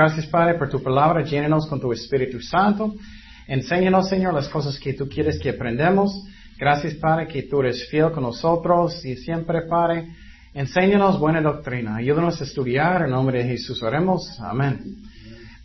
Gracias 0.00 0.28
Padre 0.28 0.54
por 0.54 0.70
tu 0.70 0.82
palabra. 0.82 1.22
Llénenos 1.22 1.66
con 1.66 1.78
tu 1.78 1.92
Espíritu 1.92 2.40
Santo. 2.40 2.94
Enséñanos, 3.46 4.08
Señor, 4.08 4.32
las 4.32 4.48
cosas 4.48 4.78
que 4.78 4.94
tú 4.94 5.06
quieres 5.06 5.38
que 5.38 5.50
aprendamos. 5.50 6.24
Gracias, 6.58 6.94
Padre, 6.94 7.26
que 7.26 7.42
tú 7.42 7.60
eres 7.60 7.86
fiel 7.90 8.10
con 8.10 8.22
nosotros 8.22 9.04
y 9.04 9.16
siempre, 9.16 9.60
Padre, 9.68 10.06
enséñanos 10.54 11.20
buena 11.20 11.42
doctrina. 11.42 11.96
Ayúdanos 11.96 12.40
a 12.40 12.44
estudiar 12.44 13.02
en 13.02 13.10
nombre 13.10 13.44
de 13.44 13.50
Jesús. 13.50 13.82
Oremos. 13.82 14.40
Amén. 14.40 15.02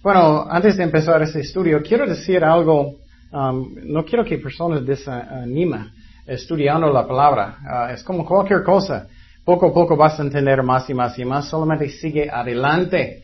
Bueno, 0.04 0.46
antes 0.50 0.76
de 0.76 0.84
empezar 0.84 1.22
este 1.22 1.40
estudio, 1.40 1.82
quiero 1.82 2.06
decir 2.06 2.44
algo. 2.44 2.98
Um, 3.32 3.74
no 3.86 4.04
quiero 4.04 4.26
que 4.26 4.38
personas 4.38 4.86
desanimen 4.86 5.92
estudiando 6.28 6.92
la 6.92 7.08
palabra. 7.08 7.58
Uh, 7.64 7.94
es 7.94 8.04
como 8.04 8.26
cualquier 8.26 8.64
cosa. 8.64 9.08
Poco 9.46 9.68
a 9.68 9.74
poco 9.74 9.96
vas 9.96 10.20
a 10.20 10.24
entender 10.24 10.62
más 10.62 10.90
y 10.90 10.94
más 10.94 11.18
y 11.18 11.24
más. 11.24 11.48
Solamente 11.48 11.88
sigue 11.88 12.30
adelante. 12.30 13.24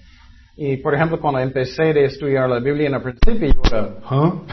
Y 0.57 0.77
por 0.77 0.93
ejemplo, 0.93 1.19
cuando 1.19 1.39
empecé 1.39 1.83
a 1.83 2.05
estudiar 2.05 2.49
la 2.49 2.59
Biblia 2.59 2.87
en 2.87 2.95
el 2.95 3.01
principio, 3.01 3.53
yo 3.69 4.43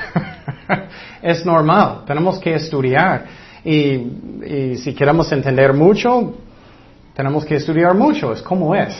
es 1.22 1.44
normal, 1.44 2.04
tenemos 2.06 2.38
que 2.38 2.54
estudiar. 2.54 3.26
Y, 3.64 4.76
si 4.76 4.94
queremos 4.94 5.30
entender 5.32 5.72
mucho, 5.72 6.34
tenemos 7.14 7.44
que 7.44 7.56
estudiar 7.56 7.94
mucho, 7.94 8.32
es 8.32 8.40
como 8.42 8.74
es. 8.74 8.94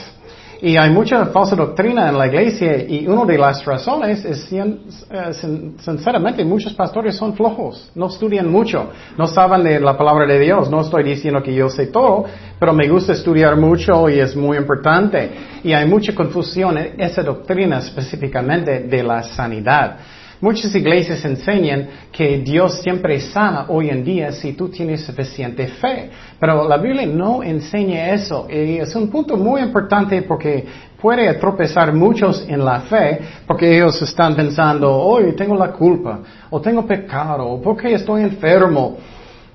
Y 0.61 0.75
hay 0.75 0.89
mucha 0.89 1.25
falsa 1.27 1.55
doctrina 1.55 2.09
en 2.09 2.17
la 2.17 2.27
iglesia 2.27 2.83
y 2.85 3.07
una 3.07 3.23
de 3.23 3.37
las 3.37 3.63
razones 3.63 4.25
es, 4.25 4.51
eh, 4.51 5.33
sinceramente, 5.79 6.43
muchos 6.43 6.73
pastores 6.73 7.15
son 7.15 7.33
flojos, 7.33 7.89
no 7.95 8.07
estudian 8.07 8.51
mucho, 8.51 8.89
no 9.17 9.25
saben 9.25 9.63
de 9.63 9.79
la 9.79 9.97
palabra 9.97 10.25
de 10.25 10.37
Dios. 10.37 10.69
No 10.69 10.81
estoy 10.81 11.03
diciendo 11.03 11.41
que 11.41 11.53
yo 11.53 11.69
sé 11.69 11.87
todo, 11.87 12.25
pero 12.59 12.73
me 12.73 12.89
gusta 12.89 13.13
estudiar 13.13 13.55
mucho 13.55 14.09
y 14.09 14.19
es 14.19 14.35
muy 14.35 14.57
importante. 14.57 15.31
Y 15.63 15.71
hay 15.71 15.87
mucha 15.87 16.13
confusión 16.13 16.77
en 16.77 16.99
esa 16.99 17.23
doctrina 17.23 17.79
específicamente 17.79 18.81
de 18.81 19.03
la 19.03 19.23
sanidad. 19.23 19.97
Muchas 20.41 20.73
iglesias 20.73 21.25
enseñan 21.25 21.89
que 22.13 22.37
Dios 22.37 22.81
siempre 22.81 23.19
sana 23.19 23.65
hoy 23.67 23.89
en 23.89 24.05
día 24.05 24.31
si 24.31 24.53
tú 24.53 24.69
tienes 24.69 25.01
suficiente 25.01 25.67
fe, 25.67 26.09
pero 26.39 26.65
la 26.65 26.77
Biblia 26.77 27.05
no 27.05 27.43
enseña 27.43 28.13
eso 28.13 28.47
y 28.49 28.77
es 28.77 28.95
un 28.95 29.09
punto 29.09 29.35
muy 29.35 29.59
importante 29.61 30.21
porque 30.21 30.65
puede 31.01 31.33
tropezar 31.33 31.93
muchos 31.93 32.45
en 32.47 32.63
la 32.63 32.79
fe 32.81 33.19
porque 33.45 33.75
ellos 33.75 34.01
están 34.01 34.33
pensando, 34.33 34.95
hoy 34.95 35.33
tengo 35.33 35.57
la 35.57 35.73
culpa, 35.73 36.19
o 36.49 36.61
tengo 36.61 36.85
pecado, 36.85 37.45
o 37.45 37.61
porque 37.61 37.93
estoy 37.93 38.23
enfermo. 38.23 38.97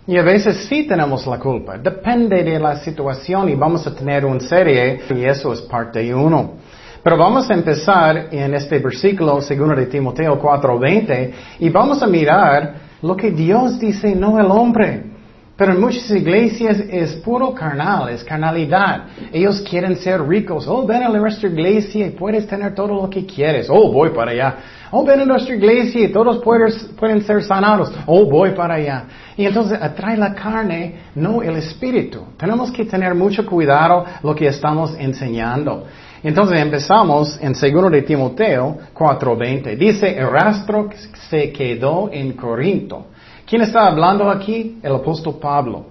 Y 0.07 0.19
a 0.19 0.23
veces 0.23 0.67
sí 0.69 0.87
tenemos 0.87 1.27
la 1.27 1.39
culpa. 1.39 1.79
Depende 1.79 2.45
de 2.45 2.59
la 2.59 2.77
situación 2.77 3.49
y 3.49 3.55
vamos 3.55 3.87
a 3.87 3.95
tener 3.95 4.27
un 4.27 4.39
serie 4.39 5.01
y 5.09 5.25
eso 5.25 5.51
es 5.55 5.63
parte 5.63 6.15
uno. 6.15 6.59
Pero 7.05 7.19
vamos 7.19 7.51
a 7.51 7.55
empezar 7.55 8.29
en 8.31 8.55
este 8.55 8.79
versículo, 8.79 9.39
segundo 9.43 9.75
de 9.75 9.85
Timoteo 9.85 10.41
4:20, 10.41 11.33
y 11.59 11.69
vamos 11.69 12.03
a 12.03 12.07
mirar 12.07 12.77
lo 13.03 13.15
que 13.15 13.31
Dios 13.31 13.79
dice, 13.79 14.15
no 14.15 14.41
el 14.41 14.47
hombre. 14.47 15.13
Pero 15.55 15.73
en 15.73 15.81
muchas 15.83 16.11
iglesias 16.11 16.83
es 16.89 17.13
puro 17.17 17.53
carnal, 17.55 18.09
es 18.09 18.25
carnalidad. 18.25 19.05
Ellos 19.31 19.61
quieren 19.61 19.97
ser 19.97 20.27
ricos. 20.27 20.67
Oh, 20.67 20.87
ven 20.87 21.03
a 21.05 21.11
nuestra 21.11 21.49
iglesia 21.49 22.07
y 22.07 22.11
puedes 22.11 22.47
tener 22.47 22.75
todo 22.75 23.03
lo 23.03 23.11
que 23.11 23.25
quieres. 23.27 23.69
Oh, 23.69 23.93
voy 23.93 24.09
para 24.09 24.33
allá. 24.33 24.57
Oh, 24.91 25.05
ven 25.05 25.21
a 25.21 25.27
nuestra 25.27 25.55
iglesia 25.55 26.07
y 26.07 26.09
todos 26.09 26.43
pueden 26.43 27.23
ser 27.23 27.43
sanados. 27.45 27.93
Oh, 28.07 28.25
voy 28.25 28.51
para 28.53 28.75
allá. 28.77 29.05
Y 29.37 29.45
entonces 29.45 29.79
atrae 29.81 30.17
la 30.17 30.35
carne, 30.35 31.03
no 31.15 31.43
el 31.43 31.57
espíritu. 31.57 32.25
Tenemos 32.39 32.73
que 32.73 32.87
tener 32.87 33.15
mucho 33.15 33.45
cuidado 33.45 34.07
lo 34.23 34.35
que 34.35 34.47
estamos 34.47 34.97
enseñando. 34.99 35.85
Entonces 36.25 36.59
empezamos 36.59 37.39
en 37.43 37.53
2 37.53 37.91
de 37.93 38.03
Timoteo 38.03 38.79
4:20. 38.95 39.77
Dice, 39.77 40.17
Erastro 40.17 40.89
se 41.29 41.53
quedó 41.53 42.09
en 42.11 42.33
Corinto. 42.33 43.09
¿Quién 43.47 43.61
está 43.61 43.87
hablando 43.87 44.31
aquí? 44.31 44.79
El 44.83 44.95
apóstol 44.95 45.37
Pablo. 45.39 45.85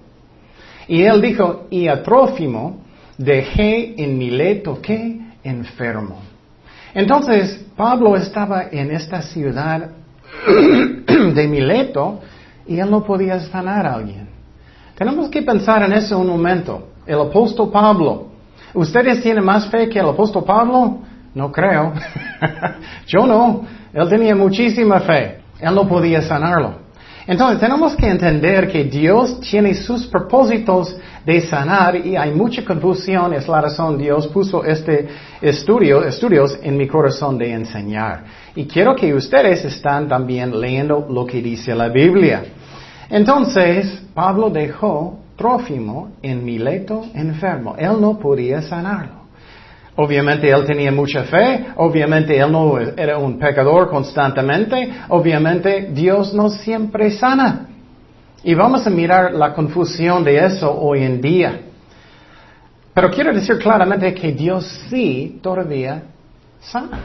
Y 0.88 1.02
él 1.02 1.20
dijo, 1.20 1.68
y 1.70 1.86
a 1.86 2.02
Trófimo 2.02 2.80
dejé 3.16 3.94
en 3.96 4.18
Mileto 4.18 4.82
que 4.82 5.20
enfermo. 5.44 6.18
Entonces 6.92 7.64
Pablo 7.76 8.16
estaba 8.16 8.64
en 8.72 8.90
esta 8.90 9.22
ciudad 9.22 9.88
de 11.34 11.46
Mileto 11.46 12.18
y 12.66 12.80
él 12.80 12.90
no 12.90 13.04
podía 13.04 13.38
sanar 13.38 13.86
a 13.86 13.94
alguien. 13.94 14.28
Tenemos 14.96 15.28
que 15.28 15.42
pensar 15.42 15.84
en 15.84 15.92
eso 15.92 16.18
un 16.18 16.26
momento. 16.26 16.88
El 17.06 17.20
apóstol 17.20 17.70
Pablo 17.70 18.33
¿Ustedes 18.74 19.22
tienen 19.22 19.44
más 19.44 19.66
fe 19.70 19.88
que 19.88 20.00
el 20.00 20.08
apóstol 20.08 20.44
Pablo? 20.44 20.98
No 21.32 21.50
creo. 21.50 21.92
Yo 23.06 23.26
no. 23.26 23.64
Él 23.92 24.08
tenía 24.08 24.34
muchísima 24.34 25.00
fe. 25.00 25.38
Él 25.60 25.74
no 25.74 25.86
podía 25.88 26.20
sanarlo. 26.20 26.84
Entonces 27.26 27.58
tenemos 27.58 27.96
que 27.96 28.06
entender 28.06 28.68
que 28.68 28.84
Dios 28.84 29.40
tiene 29.40 29.74
sus 29.74 30.06
propósitos 30.06 30.94
de 31.24 31.40
sanar 31.40 31.96
y 31.96 32.16
hay 32.16 32.32
mucha 32.32 32.64
confusión. 32.64 33.32
Es 33.32 33.48
la 33.48 33.62
razón 33.62 33.96
Dios 33.96 34.26
puso 34.28 34.62
este 34.64 35.08
estudio, 35.40 36.04
estudios 36.04 36.58
en 36.62 36.76
mi 36.76 36.86
corazón 36.86 37.38
de 37.38 37.52
enseñar. 37.52 38.24
Y 38.54 38.66
quiero 38.66 38.94
que 38.94 39.14
ustedes 39.14 39.64
están 39.64 40.06
también 40.06 40.60
leyendo 40.60 41.06
lo 41.08 41.24
que 41.24 41.40
dice 41.40 41.74
la 41.74 41.88
Biblia. 41.88 42.44
Entonces 43.08 44.02
Pablo 44.12 44.50
dejó 44.50 45.23
Trófimo 45.36 46.12
en 46.22 46.44
Mileto 46.44 47.06
enfermo. 47.14 47.74
Él 47.78 48.00
no 48.00 48.18
podía 48.18 48.62
sanarlo. 48.62 49.24
Obviamente 49.96 50.50
él 50.50 50.64
tenía 50.64 50.90
mucha 50.90 51.22
fe, 51.24 51.66
obviamente 51.76 52.36
él 52.36 52.50
no 52.50 52.78
era 52.78 53.16
un 53.16 53.38
pecador 53.38 53.88
constantemente, 53.88 54.92
obviamente 55.08 55.90
Dios 55.92 56.34
no 56.34 56.50
siempre 56.50 57.12
sana. 57.12 57.68
Y 58.42 58.54
vamos 58.54 58.86
a 58.86 58.90
mirar 58.90 59.32
la 59.34 59.54
confusión 59.54 60.24
de 60.24 60.44
eso 60.44 60.72
hoy 60.72 61.04
en 61.04 61.20
día. 61.20 61.60
Pero 62.92 63.10
quiero 63.10 63.32
decir 63.32 63.56
claramente 63.58 64.12
que 64.14 64.32
Dios 64.32 64.66
sí 64.88 65.38
todavía 65.40 66.02
sana. 66.60 66.98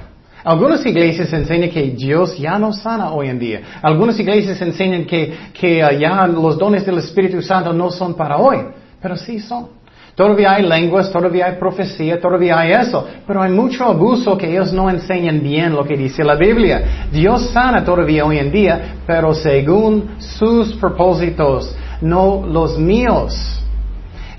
Algunas 0.43 0.85
iglesias 0.85 1.31
enseñan 1.33 1.69
que 1.69 1.81
Dios 1.81 2.37
ya 2.37 2.57
no 2.57 2.71
sana 2.71 3.11
hoy 3.11 3.27
en 3.27 3.39
día. 3.39 3.61
Algunas 3.81 4.19
iglesias 4.19 4.61
enseñan 4.61 5.05
que, 5.05 5.33
que 5.53 5.83
uh, 5.83 5.99
ya 5.99 6.25
los 6.27 6.57
dones 6.57 6.85
del 6.85 6.97
Espíritu 6.99 7.41
Santo 7.41 7.73
no 7.73 7.91
son 7.91 8.13
para 8.13 8.37
hoy, 8.37 8.57
pero 9.01 9.17
sí 9.17 9.39
son. 9.39 9.79
Todavía 10.15 10.51
hay 10.53 10.63
lenguas, 10.67 11.09
todavía 11.11 11.45
hay 11.45 11.55
profecía, 11.55 12.19
todavía 12.19 12.59
hay 12.59 12.73
eso, 12.73 13.07
pero 13.25 13.41
hay 13.41 13.53
mucho 13.53 13.85
abuso 13.85 14.37
que 14.37 14.51
ellos 14.51 14.73
no 14.73 14.89
enseñan 14.89 15.41
bien 15.41 15.73
lo 15.73 15.85
que 15.85 15.95
dice 15.95 16.25
la 16.25 16.35
Biblia. 16.35 17.07
Dios 17.09 17.51
sana 17.51 17.85
todavía 17.85 18.25
hoy 18.25 18.37
en 18.37 18.51
día, 18.51 18.95
pero 19.07 19.33
según 19.33 20.15
sus 20.17 20.75
propósitos, 20.75 21.73
no 22.01 22.45
los 22.45 22.77
míos. 22.77 23.63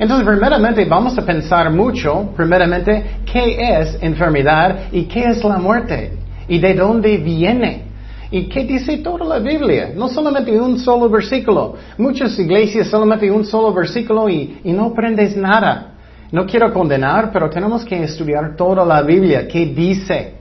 Entonces, 0.00 0.26
primeramente, 0.26 0.86
vamos 0.86 1.18
a 1.18 1.26
pensar 1.26 1.70
mucho, 1.70 2.32
primeramente, 2.34 3.18
qué 3.30 3.80
es 3.80 3.98
enfermedad 4.00 4.84
y 4.90 5.04
qué 5.04 5.24
es 5.24 5.44
la 5.44 5.58
muerte 5.58 6.12
y 6.48 6.58
de 6.58 6.72
dónde 6.72 7.18
viene. 7.18 7.82
¿Y 8.30 8.44
qué 8.44 8.64
dice 8.64 8.96
toda 8.98 9.26
la 9.26 9.38
Biblia? 9.40 9.90
No 9.94 10.08
solamente 10.08 10.58
un 10.58 10.78
solo 10.78 11.10
versículo. 11.10 11.76
Muchas 11.98 12.38
iglesias 12.38 12.86
solamente 12.86 13.30
un 13.30 13.44
solo 13.44 13.74
versículo 13.74 14.26
y, 14.30 14.60
no 14.64 14.86
aprendes 14.86 15.36
nada. 15.36 15.92
No 16.32 16.46
quiero 16.46 16.72
condenar, 16.72 17.30
pero 17.30 17.50
tenemos 17.50 17.84
que 17.84 18.02
estudiar 18.02 18.56
toda 18.56 18.86
la 18.86 19.02
Biblia. 19.02 19.46
¿Qué 19.46 19.66
dice? 19.66 20.32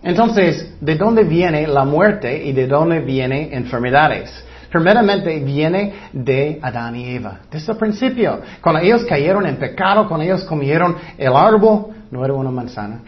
Entonces, 0.00 0.76
¿de 0.80 0.94
dónde 0.94 1.24
viene 1.24 1.66
la 1.66 1.84
muerte 1.84 2.40
y 2.44 2.52
de 2.52 2.68
dónde 2.68 3.00
vienen 3.00 3.48
enfermedades? 3.52 4.30
Primeramente 4.70 5.38
viene 5.40 5.94
de 6.12 6.58
Adán 6.62 6.96
y 6.96 7.16
Eva, 7.16 7.40
desde 7.50 7.72
el 7.72 7.78
principio. 7.78 8.40
Cuando 8.60 8.80
ellos 8.80 9.04
cayeron 9.04 9.46
en 9.46 9.56
pecado, 9.56 10.08
cuando 10.08 10.24
ellos 10.24 10.44
comieron 10.44 10.96
el 11.18 11.34
árbol, 11.34 11.94
no 12.10 12.24
era 12.24 12.34
una 12.34 12.50
manzana, 12.50 13.00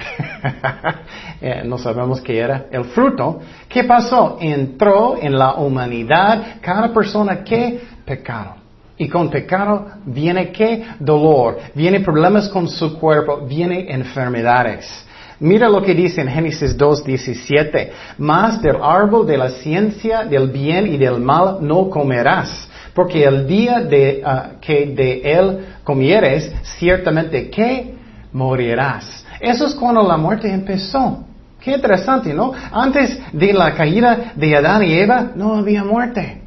eh, 1.40 1.62
no 1.64 1.78
sabemos 1.78 2.20
qué 2.20 2.38
era, 2.38 2.66
el 2.70 2.84
fruto, 2.86 3.40
¿qué 3.68 3.84
pasó? 3.84 4.38
Entró 4.40 5.16
en 5.20 5.38
la 5.38 5.54
humanidad 5.54 6.56
cada 6.60 6.92
persona 6.92 7.44
que 7.44 7.80
pecado. 8.04 8.56
Y 9.00 9.08
con 9.08 9.30
pecado 9.30 9.86
viene 10.06 10.50
qué? 10.50 10.84
Dolor, 10.98 11.58
viene 11.74 12.00
problemas 12.00 12.48
con 12.48 12.68
su 12.68 12.98
cuerpo, 12.98 13.46
viene 13.46 13.92
enfermedades. 13.92 15.06
Mira 15.40 15.68
lo 15.68 15.82
que 15.82 15.94
dice 15.94 16.20
en 16.20 16.28
Génesis 16.28 16.76
2.17. 16.76 17.90
Más 18.18 18.60
del 18.60 18.76
árbol 18.82 19.26
de 19.26 19.38
la 19.38 19.50
ciencia 19.50 20.24
del 20.24 20.48
bien 20.50 20.86
y 20.86 20.96
del 20.96 21.20
mal 21.20 21.58
no 21.60 21.88
comerás, 21.88 22.68
porque 22.92 23.22
el 23.22 23.46
día 23.46 23.88
ah, 24.24 24.50
que 24.60 24.86
de 24.86 25.20
él 25.22 25.66
comieres, 25.84 26.52
ciertamente 26.78 27.48
que 27.50 27.94
morirás. 28.32 29.24
Eso 29.40 29.66
es 29.66 29.74
cuando 29.74 30.02
la 30.02 30.16
muerte 30.16 30.52
empezó. 30.52 31.24
Qué 31.60 31.72
interesante, 31.72 32.32
¿no? 32.34 32.52
Antes 32.72 33.20
de 33.32 33.52
la 33.52 33.74
caída 33.74 34.32
de 34.34 34.56
Adán 34.56 34.82
y 34.82 34.92
Eva 34.94 35.32
no 35.34 35.54
había 35.54 35.84
muerte. 35.84 36.42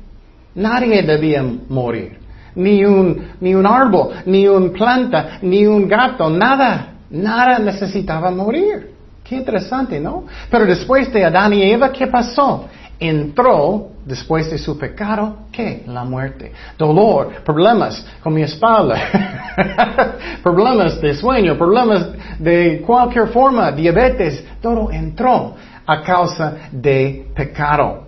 Nadie 0.55 1.01
debía 1.03 1.43
morir. 1.69 2.19
Ni 2.55 2.83
un, 2.83 3.29
ni 3.39 3.55
un 3.55 3.65
árbol, 3.65 4.09
ni 4.25 4.47
una 4.47 4.71
planta, 4.73 5.39
ni 5.41 5.65
un 5.65 5.88
gato, 5.88 6.29
nada. 6.29 6.88
Nada 7.11 7.59
necesitaba 7.59 8.31
morir. 8.31 8.91
Qué 9.23 9.35
interesante, 9.35 9.99
¿no? 9.99 10.25
Pero 10.49 10.65
después 10.65 11.11
de 11.11 11.25
Adán 11.25 11.53
y 11.53 11.63
Eva, 11.63 11.91
¿qué 11.91 12.07
pasó? 12.07 12.65
Entró, 12.99 13.89
después 14.05 14.49
de 14.49 14.57
su 14.57 14.77
pecado, 14.77 15.39
¿qué? 15.51 15.83
La 15.87 16.03
muerte. 16.03 16.51
Dolor, 16.77 17.43
problemas 17.43 18.05
con 18.21 18.33
mi 18.33 18.43
espalda, 18.43 18.97
problemas 20.43 21.01
de 21.01 21.13
sueño, 21.13 21.57
problemas 21.57 22.07
de 22.39 22.81
cualquier 22.85 23.27
forma, 23.27 23.71
diabetes, 23.71 24.43
todo 24.61 24.91
entró 24.91 25.55
a 25.85 26.01
causa 26.01 26.69
de 26.71 27.27
pecado. 27.35 28.05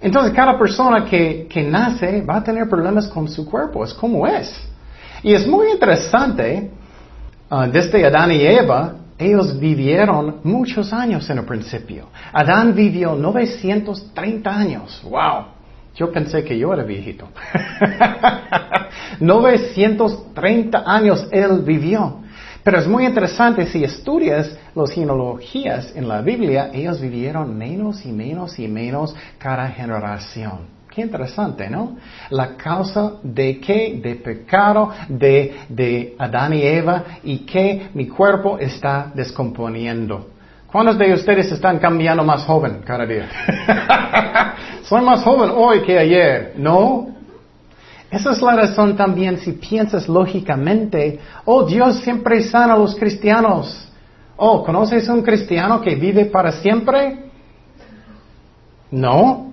Entonces 0.00 0.32
cada 0.32 0.58
persona 0.58 1.04
que, 1.04 1.46
que 1.48 1.62
nace 1.62 2.22
va 2.22 2.36
a 2.36 2.44
tener 2.44 2.68
problemas 2.68 3.08
con 3.08 3.28
su 3.28 3.48
cuerpo, 3.48 3.84
es 3.84 3.94
como 3.94 4.26
es. 4.26 4.52
Y 5.22 5.32
es 5.32 5.46
muy 5.46 5.70
interesante, 5.70 6.70
uh, 7.52 7.70
desde 7.70 8.06
Adán 8.06 8.32
y 8.32 8.40
Eva, 8.40 8.94
ellos 9.18 9.58
vivieron 9.58 10.40
muchos 10.42 10.92
años 10.92 11.28
en 11.30 11.38
el 11.38 11.44
principio. 11.44 12.08
Adán 12.32 12.74
vivió 12.74 13.14
930 13.14 14.50
años. 14.50 15.00
¡Wow! 15.04 15.44
Yo 15.94 16.10
pensé 16.10 16.42
que 16.42 16.58
yo 16.58 16.72
era 16.72 16.82
viejito. 16.82 17.28
930 19.20 20.82
años 20.86 21.28
él 21.30 21.62
vivió. 21.62 22.22
Pero 22.64 22.78
es 22.78 22.86
muy 22.86 23.04
interesante, 23.04 23.66
si 23.66 23.82
estudias 23.82 24.56
las 24.74 24.90
genealogías 24.92 25.92
en 25.96 26.08
la 26.08 26.22
Biblia, 26.22 26.70
ellos 26.72 27.00
vivieron 27.00 27.56
menos 27.58 28.06
y 28.06 28.12
menos 28.12 28.58
y 28.58 28.68
menos 28.68 29.14
cada 29.38 29.68
generación. 29.68 30.81
Qué 30.94 31.00
interesante, 31.00 31.70
¿no? 31.70 31.96
La 32.28 32.54
causa 32.54 33.12
de 33.22 33.58
qué, 33.60 33.98
de 34.02 34.16
pecado, 34.16 34.90
de, 35.08 36.14
Adán 36.18 36.52
y 36.52 36.62
Eva 36.62 37.02
y 37.24 37.38
que 37.46 37.88
mi 37.94 38.06
cuerpo 38.08 38.58
está 38.58 39.10
descomponiendo. 39.14 40.28
¿Cuántos 40.70 40.98
de 40.98 41.14
ustedes 41.14 41.50
están 41.50 41.78
cambiando 41.78 42.22
más 42.24 42.44
joven 42.44 42.82
cada 42.84 43.06
día? 43.06 43.26
Soy 44.82 45.02
más 45.02 45.22
joven 45.22 45.50
hoy 45.54 45.80
que 45.80 45.98
ayer, 45.98 46.54
¿no? 46.58 47.08
Esa 48.10 48.32
es 48.32 48.42
la 48.42 48.54
razón 48.54 48.94
también 48.94 49.38
si 49.38 49.52
piensas 49.52 50.06
lógicamente, 50.06 51.18
oh 51.46 51.64
Dios 51.64 52.00
siempre 52.00 52.42
sana 52.42 52.74
a 52.74 52.78
los 52.78 52.94
cristianos. 52.96 53.88
Oh, 54.36 54.62
¿conoces 54.62 55.08
un 55.08 55.22
cristiano 55.22 55.80
que 55.80 55.94
vive 55.94 56.26
para 56.26 56.52
siempre? 56.52 57.30
No. 58.90 59.51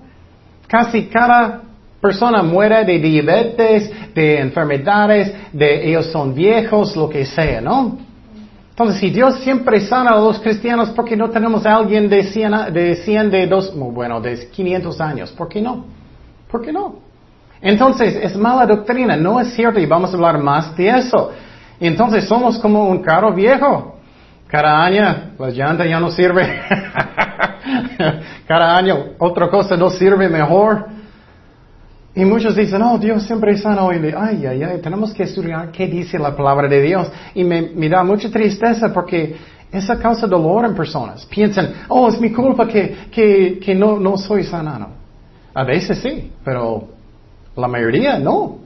Casi 0.69 1.07
cada 1.07 1.63
persona 1.99 2.43
muere 2.43 2.85
de 2.85 2.99
diabetes, 2.99 3.91
de 4.13 4.39
enfermedades, 4.39 5.33
de 5.51 5.89
ellos 5.89 6.05
son 6.11 6.33
viejos, 6.33 6.95
lo 6.95 7.09
que 7.09 7.25
sea, 7.25 7.59
¿no? 7.59 7.97
Entonces, 8.69 9.01
si 9.01 9.09
Dios 9.09 9.39
siempre 9.41 9.81
sana 9.81 10.11
a 10.11 10.19
los 10.19 10.39
cristianos, 10.39 10.91
¿por 10.91 11.03
qué 11.03 11.17
no 11.17 11.29
tenemos 11.29 11.65
a 11.65 11.75
alguien 11.75 12.07
de 12.07 12.23
100, 12.23 12.71
de 12.71 12.95
100, 12.95 13.29
de 13.29 13.47
dos, 13.47 13.75
bueno, 13.75 14.21
de 14.21 14.47
500 14.49 15.01
años? 15.01 15.31
¿Por 15.31 15.49
qué 15.49 15.59
no? 15.59 15.85
¿Por 16.49 16.61
qué 16.61 16.71
no? 16.71 16.99
Entonces, 17.61 18.15
es 18.15 18.37
mala 18.37 18.65
doctrina, 18.65 19.17
no 19.17 19.41
es 19.41 19.53
cierto 19.53 19.79
y 19.79 19.85
vamos 19.85 20.11
a 20.11 20.15
hablar 20.15 20.37
más 20.37 20.77
de 20.77 20.87
eso. 20.87 21.31
Entonces, 21.79 22.25
somos 22.25 22.57
como 22.59 22.87
un 22.87 23.01
carro 23.01 23.33
viejo. 23.33 23.97
Cada 24.47 24.83
año 24.83 25.33
la 25.37 25.49
llanta 25.49 25.85
ya 25.85 25.99
no 25.99 26.09
sirve. 26.09 26.47
Cada 28.47 28.77
año 28.77 29.13
otra 29.17 29.49
cosa 29.49 29.75
no 29.75 29.89
sirve 29.89 30.29
mejor. 30.29 30.87
Y 32.15 32.25
muchos 32.25 32.55
dicen, 32.55 32.81
oh, 32.81 32.97
Dios 32.97 33.23
siempre 33.23 33.53
es 33.53 33.61
sano. 33.61 33.91
Y 33.93 34.13
ay, 34.17 34.45
ay, 34.45 34.81
tenemos 34.81 35.13
que 35.13 35.23
estudiar 35.23 35.71
qué 35.71 35.87
dice 35.87 36.17
la 36.17 36.35
palabra 36.35 36.67
de 36.67 36.81
Dios. 36.81 37.11
Y 37.33 37.43
me, 37.43 37.61
me 37.61 37.87
da 37.87 38.03
mucha 38.03 38.29
tristeza 38.29 38.91
porque 38.91 39.35
esa 39.71 39.99
causa 39.99 40.27
dolor 40.27 40.65
en 40.65 40.75
personas. 40.75 41.25
Piensan, 41.25 41.73
oh, 41.87 42.09
es 42.09 42.19
mi 42.19 42.31
culpa 42.31 42.67
que, 42.67 43.07
que, 43.11 43.59
que 43.59 43.75
no, 43.75 43.99
no 43.99 44.17
soy 44.17 44.43
sanado. 44.43 44.87
A 45.53 45.63
veces 45.63 45.99
sí, 45.99 46.31
pero 46.43 46.87
la 47.55 47.67
mayoría 47.67 48.17
no. 48.17 48.57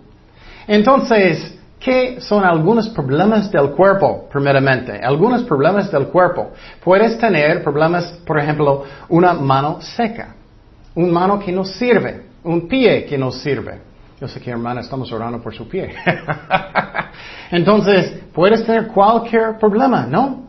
Entonces, 0.67 1.57
¿qué 1.83 2.21
son 2.21 2.45
algunos 2.45 2.87
problemas 2.89 3.51
del 3.51 3.71
cuerpo, 3.71 4.27
primeramente? 4.31 4.99
Algunos 5.03 5.43
problemas 5.43 5.91
del 5.91 6.07
cuerpo. 6.07 6.51
Puedes 6.83 7.17
tener 7.17 7.61
problemas, 7.61 8.05
por 8.25 8.39
ejemplo, 8.39 8.85
una 9.09 9.33
mano 9.33 9.81
seca, 9.81 10.33
un 10.95 11.11
mano 11.11 11.37
que 11.39 11.51
no 11.51 11.65
sirve, 11.65 12.27
un 12.43 12.67
pie 12.67 13.05
que 13.05 13.17
no 13.17 13.31
sirve. 13.31 13.81
Yo 14.19 14.27
sé 14.29 14.39
que 14.39 14.51
hermana 14.51 14.79
estamos 14.79 15.11
orando 15.11 15.41
por 15.41 15.53
su 15.53 15.67
pie. 15.67 15.93
Entonces, 17.51 18.21
puedes 18.33 18.65
tener 18.65 18.87
cualquier 18.87 19.57
problema, 19.57 20.05
¿no? 20.05 20.43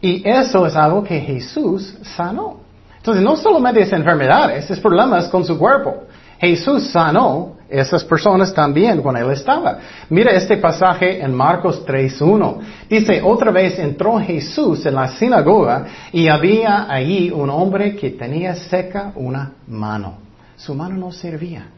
Y 0.00 0.26
eso 0.26 0.66
es 0.66 0.74
algo 0.74 1.04
que 1.04 1.20
Jesús 1.20 1.98
sanó. 2.02 2.60
Entonces, 2.96 3.22
no 3.22 3.36
solamente 3.36 3.82
es 3.82 3.92
enfermedades, 3.92 4.70
es 4.70 4.80
problemas 4.80 5.28
con 5.28 5.44
su 5.44 5.58
cuerpo. 5.58 6.04
Jesús 6.38 6.88
sanó 6.88 7.55
esas 7.68 8.04
personas 8.04 8.52
también 8.54 9.02
cuando 9.02 9.20
él 9.20 9.32
estaba. 9.32 9.78
Mira 10.08 10.32
este 10.32 10.56
pasaje 10.56 11.20
en 11.20 11.34
Marcos 11.34 11.84
3.1. 11.86 12.58
Dice, 12.88 13.20
otra 13.22 13.50
vez 13.50 13.78
entró 13.78 14.18
Jesús 14.18 14.84
en 14.86 14.94
la 14.94 15.08
sinagoga 15.08 15.86
y 16.12 16.28
había 16.28 16.90
allí 16.90 17.30
un 17.30 17.50
hombre 17.50 17.96
que 17.96 18.10
tenía 18.10 18.54
seca 18.54 19.12
una 19.14 19.52
mano. 19.66 20.18
Su 20.56 20.74
mano 20.74 20.96
no 20.96 21.12
servía. 21.12 21.68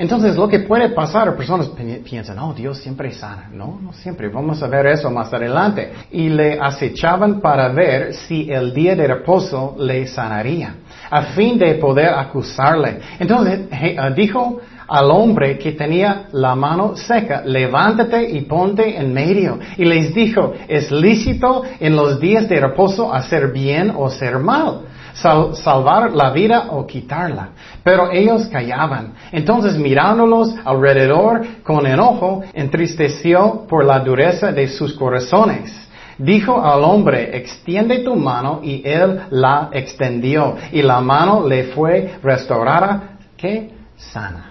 Entonces 0.00 0.34
lo 0.34 0.48
que 0.48 0.60
puede 0.60 0.88
pasar, 0.88 1.36
personas 1.36 1.70
piensan, 2.02 2.38
oh, 2.38 2.54
Dios 2.54 2.78
siempre 2.78 3.12
sana. 3.12 3.50
No, 3.52 3.78
no 3.82 3.92
siempre. 3.92 4.30
Vamos 4.30 4.62
a 4.62 4.66
ver 4.66 4.86
eso 4.86 5.10
más 5.10 5.30
adelante. 5.30 5.92
Y 6.10 6.30
le 6.30 6.58
acechaban 6.58 7.38
para 7.42 7.68
ver 7.68 8.14
si 8.14 8.50
el 8.50 8.72
día 8.72 8.96
de 8.96 9.06
reposo 9.06 9.76
le 9.78 10.06
sanaría, 10.06 10.76
a 11.10 11.22
fin 11.34 11.58
de 11.58 11.74
poder 11.74 12.14
acusarle. 12.14 12.98
Entonces 13.18 13.68
dijo 14.16 14.60
al 14.90 15.10
hombre 15.10 15.56
que 15.56 15.72
tenía 15.72 16.26
la 16.32 16.54
mano 16.54 16.96
seca, 16.96 17.42
levántate 17.44 18.28
y 18.28 18.40
ponte 18.42 18.96
en 18.96 19.14
medio. 19.14 19.58
Y 19.78 19.84
les 19.84 20.12
dijo, 20.12 20.52
es 20.66 20.90
lícito 20.90 21.62
en 21.78 21.94
los 21.94 22.20
días 22.20 22.48
de 22.48 22.60
reposo 22.60 23.14
hacer 23.14 23.52
bien 23.52 23.92
o 23.96 24.10
ser 24.10 24.38
mal 24.38 24.80
salvar 25.12 26.12
la 26.12 26.30
vida 26.30 26.66
o 26.70 26.86
quitarla. 26.86 27.50
Pero 27.82 28.10
ellos 28.10 28.46
callaban. 28.46 29.14
Entonces 29.32 29.76
mirándolos 29.76 30.54
alrededor 30.64 31.44
con 31.62 31.86
enojo, 31.86 32.42
entristeció 32.52 33.66
por 33.68 33.84
la 33.84 34.00
dureza 34.00 34.52
de 34.52 34.68
sus 34.68 34.94
corazones. 34.94 35.88
Dijo 36.18 36.62
al 36.62 36.84
hombre, 36.84 37.36
extiende 37.36 38.00
tu 38.00 38.14
mano 38.14 38.60
y 38.62 38.82
él 38.84 39.20
la 39.30 39.70
extendió 39.72 40.56
y 40.70 40.82
la 40.82 41.00
mano 41.00 41.46
le 41.46 41.64
fue 41.64 42.18
restaurada, 42.22 43.18
¿qué? 43.38 43.70
Sana. 43.96 44.49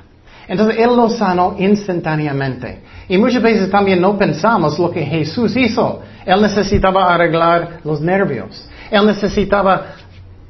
Entonces 0.50 0.78
Él 0.80 0.96
lo 0.96 1.10
sanó 1.10 1.56
instantáneamente. 1.60 2.82
Y 3.08 3.18
muchas 3.20 3.42
veces 3.42 3.70
también 3.70 4.02
no 4.02 4.18
pensamos 4.18 4.80
lo 4.80 4.90
que 4.90 5.06
Jesús 5.06 5.56
hizo. 5.56 6.02
Él 6.26 6.42
necesitaba 6.42 7.14
arreglar 7.14 7.82
los 7.84 8.02
nervios. 8.02 8.68
Él 8.90 9.06
necesitaba 9.06 9.94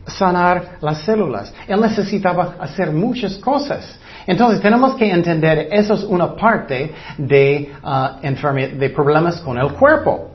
sanar 0.07 0.77
las 0.79 1.01
células. 1.01 1.53
Él 1.67 1.81
necesitaba 1.81 2.55
hacer 2.59 2.91
muchas 2.91 3.35
cosas. 3.37 3.99
Entonces 4.25 4.61
tenemos 4.61 4.95
que 4.95 5.11
entender, 5.11 5.67
eso 5.69 5.95
es 5.95 6.03
una 6.03 6.33
parte 6.33 6.93
de, 7.17 7.71
uh, 7.83 8.77
de 8.77 8.89
problemas 8.91 9.41
con 9.41 9.57
el 9.57 9.73
cuerpo. 9.73 10.28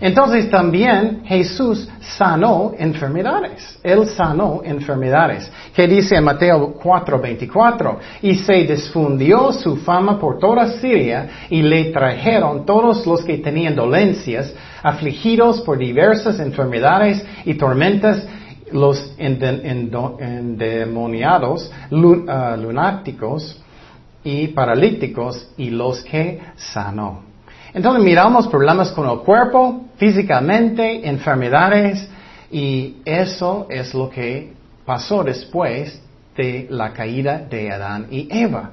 Entonces 0.00 0.48
también 0.48 1.22
Jesús 1.24 1.88
sanó 2.00 2.72
enfermedades. 2.78 3.78
Él 3.82 4.06
sanó 4.06 4.62
enfermedades. 4.64 5.50
Que 5.74 5.86
dice 5.86 6.16
en 6.16 6.24
Mateo 6.24 6.74
4:24, 6.82 7.98
y 8.22 8.36
se 8.36 8.64
difundió 8.64 9.52
su 9.52 9.76
fama 9.76 10.18
por 10.18 10.38
toda 10.38 10.78
Siria 10.78 11.28
y 11.50 11.60
le 11.62 11.86
trajeron 11.86 12.64
todos 12.64 13.06
los 13.06 13.22
que 13.22 13.38
tenían 13.38 13.74
dolencias, 13.74 14.54
afligidos 14.82 15.60
por 15.60 15.76
diversas 15.78 16.40
enfermedades 16.40 17.24
y 17.44 17.54
tormentas 17.54 18.26
los 18.72 19.14
endemoniados, 19.18 21.70
ah, 22.28 22.56
lunáticos 22.56 23.60
y 24.22 24.48
paralíticos 24.48 25.48
y 25.56 25.70
los 25.70 26.04
que 26.04 26.40
sanó. 26.56 27.29
Entonces 27.72 28.02
miramos 28.02 28.48
problemas 28.48 28.90
con 28.90 29.08
el 29.08 29.18
cuerpo, 29.20 29.84
físicamente, 29.96 31.08
enfermedades 31.08 32.08
y 32.50 32.96
eso 33.04 33.66
es 33.70 33.94
lo 33.94 34.10
que 34.10 34.52
pasó 34.84 35.22
después 35.22 36.02
de 36.36 36.66
la 36.70 36.92
caída 36.92 37.38
de 37.38 37.70
Adán 37.70 38.06
y 38.10 38.28
Eva. 38.30 38.70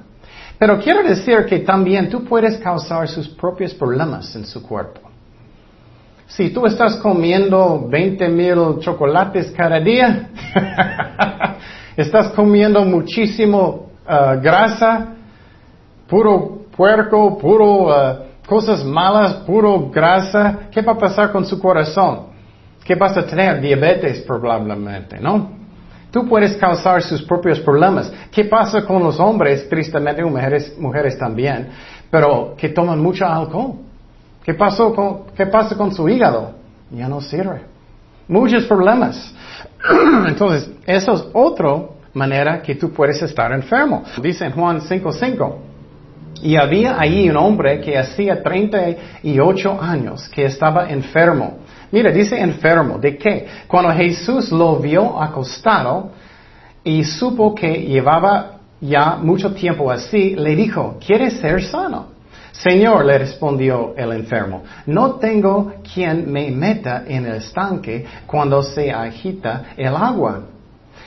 Pero 0.58 0.80
quiero 0.80 1.02
decir 1.04 1.46
que 1.46 1.60
también 1.60 2.08
tú 2.08 2.24
puedes 2.24 2.56
causar 2.58 3.06
sus 3.06 3.28
propios 3.28 3.72
problemas 3.74 4.34
en 4.34 4.44
su 4.44 4.60
cuerpo. 4.62 5.00
Si 6.26 6.50
tú 6.50 6.66
estás 6.66 6.96
comiendo 6.96 7.86
20 7.88 8.28
mil 8.28 8.80
chocolates 8.80 9.52
cada 9.52 9.78
día, 9.80 10.28
estás 11.96 12.30
comiendo 12.30 12.84
muchísimo 12.84 13.90
uh, 14.04 14.40
grasa, 14.40 15.14
puro 16.08 16.66
puerco, 16.76 17.38
puro 17.38 17.86
uh, 17.86 18.27
cosas 18.48 18.82
malas, 18.82 19.34
puro 19.44 19.90
grasa, 19.90 20.70
¿qué 20.70 20.80
va 20.80 20.92
a 20.92 20.98
pasar 20.98 21.30
con 21.30 21.44
su 21.44 21.60
corazón? 21.60 22.28
¿Qué 22.82 22.94
vas 22.94 23.16
a 23.16 23.26
tener? 23.26 23.60
Diabetes 23.60 24.22
probablemente, 24.22 25.20
¿no? 25.20 25.50
Tú 26.10 26.26
puedes 26.26 26.56
causar 26.56 27.02
sus 27.02 27.22
propios 27.22 27.60
problemas. 27.60 28.10
¿Qué 28.32 28.46
pasa 28.46 28.86
con 28.86 29.02
los 29.02 29.20
hombres, 29.20 29.68
tristemente, 29.68 30.24
mujeres, 30.24 30.74
mujeres 30.78 31.18
también, 31.18 31.68
pero 32.10 32.54
que 32.56 32.70
toman 32.70 32.98
mucho 32.98 33.26
alcohol? 33.26 33.74
¿Qué, 34.42 34.54
pasó 34.54 34.94
con, 34.94 35.26
¿Qué 35.36 35.44
pasa 35.46 35.76
con 35.76 35.94
su 35.94 36.08
hígado? 36.08 36.54
Ya 36.90 37.06
no 37.06 37.20
sirve. 37.20 37.60
Muchos 38.26 38.64
problemas. 38.64 39.34
Entonces, 40.26 40.70
eso 40.86 41.12
es 41.12 41.26
otra 41.34 41.82
manera 42.14 42.62
que 42.62 42.74
tú 42.74 42.90
puedes 42.90 43.20
estar 43.20 43.52
enfermo. 43.52 44.04
Dice 44.22 44.46
en 44.46 44.52
Juan 44.52 44.80
5.5. 44.80 45.67
Y 46.42 46.56
había 46.56 46.98
allí 46.98 47.28
un 47.28 47.36
hombre 47.36 47.80
que 47.80 47.98
hacía 47.98 48.42
38 48.42 49.78
años 49.80 50.28
que 50.28 50.44
estaba 50.44 50.88
enfermo. 50.90 51.58
Mira, 51.90 52.10
dice 52.10 52.40
enfermo. 52.40 52.98
¿De 52.98 53.16
qué? 53.16 53.46
Cuando 53.66 53.90
Jesús 53.92 54.52
lo 54.52 54.76
vio 54.76 55.20
acostado 55.20 56.10
y 56.84 57.04
supo 57.04 57.54
que 57.54 57.82
llevaba 57.82 58.58
ya 58.80 59.16
mucho 59.16 59.52
tiempo 59.52 59.90
así, 59.90 60.36
le 60.36 60.54
dijo, 60.54 60.98
¿quieres 61.04 61.34
ser 61.34 61.62
sano? 61.62 62.18
Señor, 62.52 63.04
le 63.04 63.18
respondió 63.18 63.94
el 63.96 64.12
enfermo, 64.12 64.64
no 64.86 65.12
tengo 65.14 65.74
quien 65.94 66.30
me 66.30 66.50
meta 66.50 67.04
en 67.06 67.26
el 67.26 67.36
estanque 67.36 68.04
cuando 68.26 68.62
se 68.62 68.90
agita 68.90 69.66
el 69.76 69.94
agua. 69.94 70.42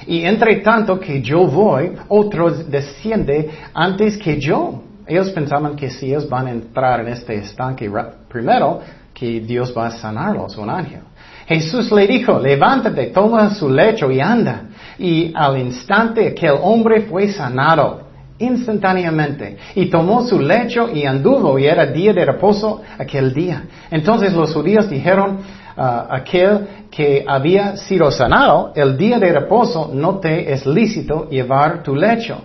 Y 0.07 0.23
entre 0.23 0.57
tanto 0.57 0.99
que 0.99 1.21
yo 1.21 1.45
voy, 1.47 1.91
otro 2.07 2.51
desciende 2.51 3.49
antes 3.73 4.17
que 4.17 4.39
yo. 4.39 4.81
Ellos 5.07 5.31
pensaban 5.31 5.75
que 5.75 5.89
si 5.89 6.07
ellos 6.07 6.27
van 6.29 6.47
a 6.47 6.51
entrar 6.51 7.01
en 7.01 7.07
este 7.09 7.35
estanque 7.35 7.91
primero, 8.27 8.81
que 9.13 9.39
Dios 9.41 9.73
va 9.77 9.87
a 9.87 9.91
sanarlos, 9.91 10.57
un 10.57 10.69
ángel. 10.69 11.01
Jesús 11.47 11.91
le 11.91 12.07
dijo, 12.07 12.39
levántate, 12.39 13.07
toma 13.07 13.53
su 13.53 13.69
lecho 13.69 14.09
y 14.09 14.19
anda. 14.21 14.63
Y 14.97 15.33
al 15.35 15.57
instante 15.59 16.27
aquel 16.27 16.55
hombre 16.61 17.01
fue 17.01 17.27
sanado 17.27 18.11
instantáneamente. 18.39 19.57
Y 19.75 19.87
tomó 19.87 20.23
su 20.23 20.39
lecho 20.39 20.89
y 20.93 21.05
anduvo 21.05 21.59
y 21.59 21.65
era 21.65 21.85
día 21.85 22.13
de 22.13 22.25
reposo 22.25 22.81
aquel 22.97 23.33
día. 23.33 23.63
Entonces 23.89 24.33
los 24.33 24.53
judíos 24.53 24.89
dijeron, 24.89 25.39
uh, 25.77 25.81
aquel 26.09 26.67
que 26.89 27.23
había 27.27 27.77
sido 27.77 28.11
sanado, 28.11 28.73
el 28.75 28.97
día 28.97 29.19
de 29.19 29.31
reposo 29.31 29.91
no 29.93 30.19
te 30.19 30.51
es 30.51 30.65
lícito 30.65 31.29
llevar 31.29 31.83
tu 31.83 31.95
lecho. 31.95 32.43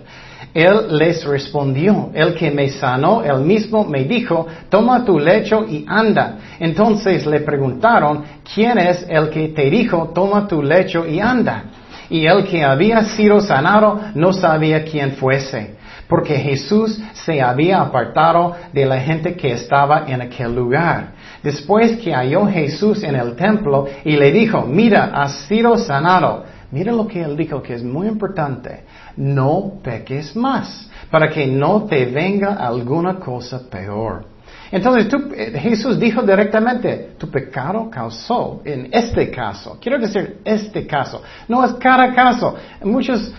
Él 0.53 0.97
les 0.97 1.23
respondió, 1.25 2.09
el 2.13 2.33
que 2.33 2.49
me 2.51 2.69
sanó, 2.69 3.23
él 3.23 3.41
mismo 3.41 3.83
me 3.83 4.05
dijo, 4.05 4.47
toma 4.69 5.05
tu 5.05 5.19
lecho 5.19 5.65
y 5.67 5.85
anda. 5.87 6.37
Entonces 6.59 7.25
le 7.25 7.41
preguntaron, 7.41 8.23
¿quién 8.53 8.77
es 8.77 9.05
el 9.07 9.29
que 9.29 9.49
te 9.49 9.69
dijo, 9.69 10.11
toma 10.13 10.47
tu 10.47 10.63
lecho 10.63 11.05
y 11.05 11.19
anda? 11.19 11.65
Y 12.09 12.25
el 12.25 12.45
que 12.45 12.63
había 12.63 13.03
sido 13.03 13.41
sanado 13.41 13.99
no 14.15 14.33
sabía 14.33 14.83
quién 14.83 15.13
fuese 15.13 15.77
porque 16.07 16.37
Jesús 16.37 16.99
se 17.13 17.41
había 17.41 17.81
apartado 17.81 18.55
de 18.73 18.85
la 18.85 18.99
gente 18.99 19.35
que 19.35 19.51
estaba 19.51 20.05
en 20.07 20.21
aquel 20.21 20.55
lugar. 20.55 21.11
Después 21.43 21.97
que 21.97 22.13
halló 22.13 22.45
Jesús 22.47 23.03
en 23.03 23.15
el 23.15 23.35
templo 23.35 23.87
y 24.03 24.15
le 24.15 24.31
dijo, 24.31 24.61
mira, 24.61 25.11
has 25.13 25.47
sido 25.47 25.77
sanado. 25.77 26.45
Mira 26.71 26.91
lo 26.91 27.07
que 27.07 27.21
él 27.21 27.35
dijo 27.37 27.61
que 27.61 27.73
es 27.73 27.83
muy 27.83 28.07
importante. 28.07 28.83
No 29.17 29.73
peques 29.83 30.35
más, 30.35 30.89
para 31.11 31.29
que 31.29 31.47
no 31.47 31.83
te 31.83 32.05
venga 32.05 32.53
alguna 32.53 33.19
cosa 33.19 33.61
peor. 33.69 34.25
Entonces 34.71 35.07
eh, 35.35 35.59
Jesús 35.59 35.99
dijo 35.99 36.21
directamente, 36.21 37.11
tu 37.17 37.29
pecado 37.29 37.89
causó 37.89 38.61
en 38.65 38.89
este 38.91 39.31
caso. 39.31 39.77
Quiero 39.81 39.97
decir, 39.97 40.39
este 40.43 40.85
caso. 40.85 41.21
No 41.47 41.63
es 41.63 41.73
cada 41.73 42.13
caso. 42.13 42.55
Muchos 42.83 43.33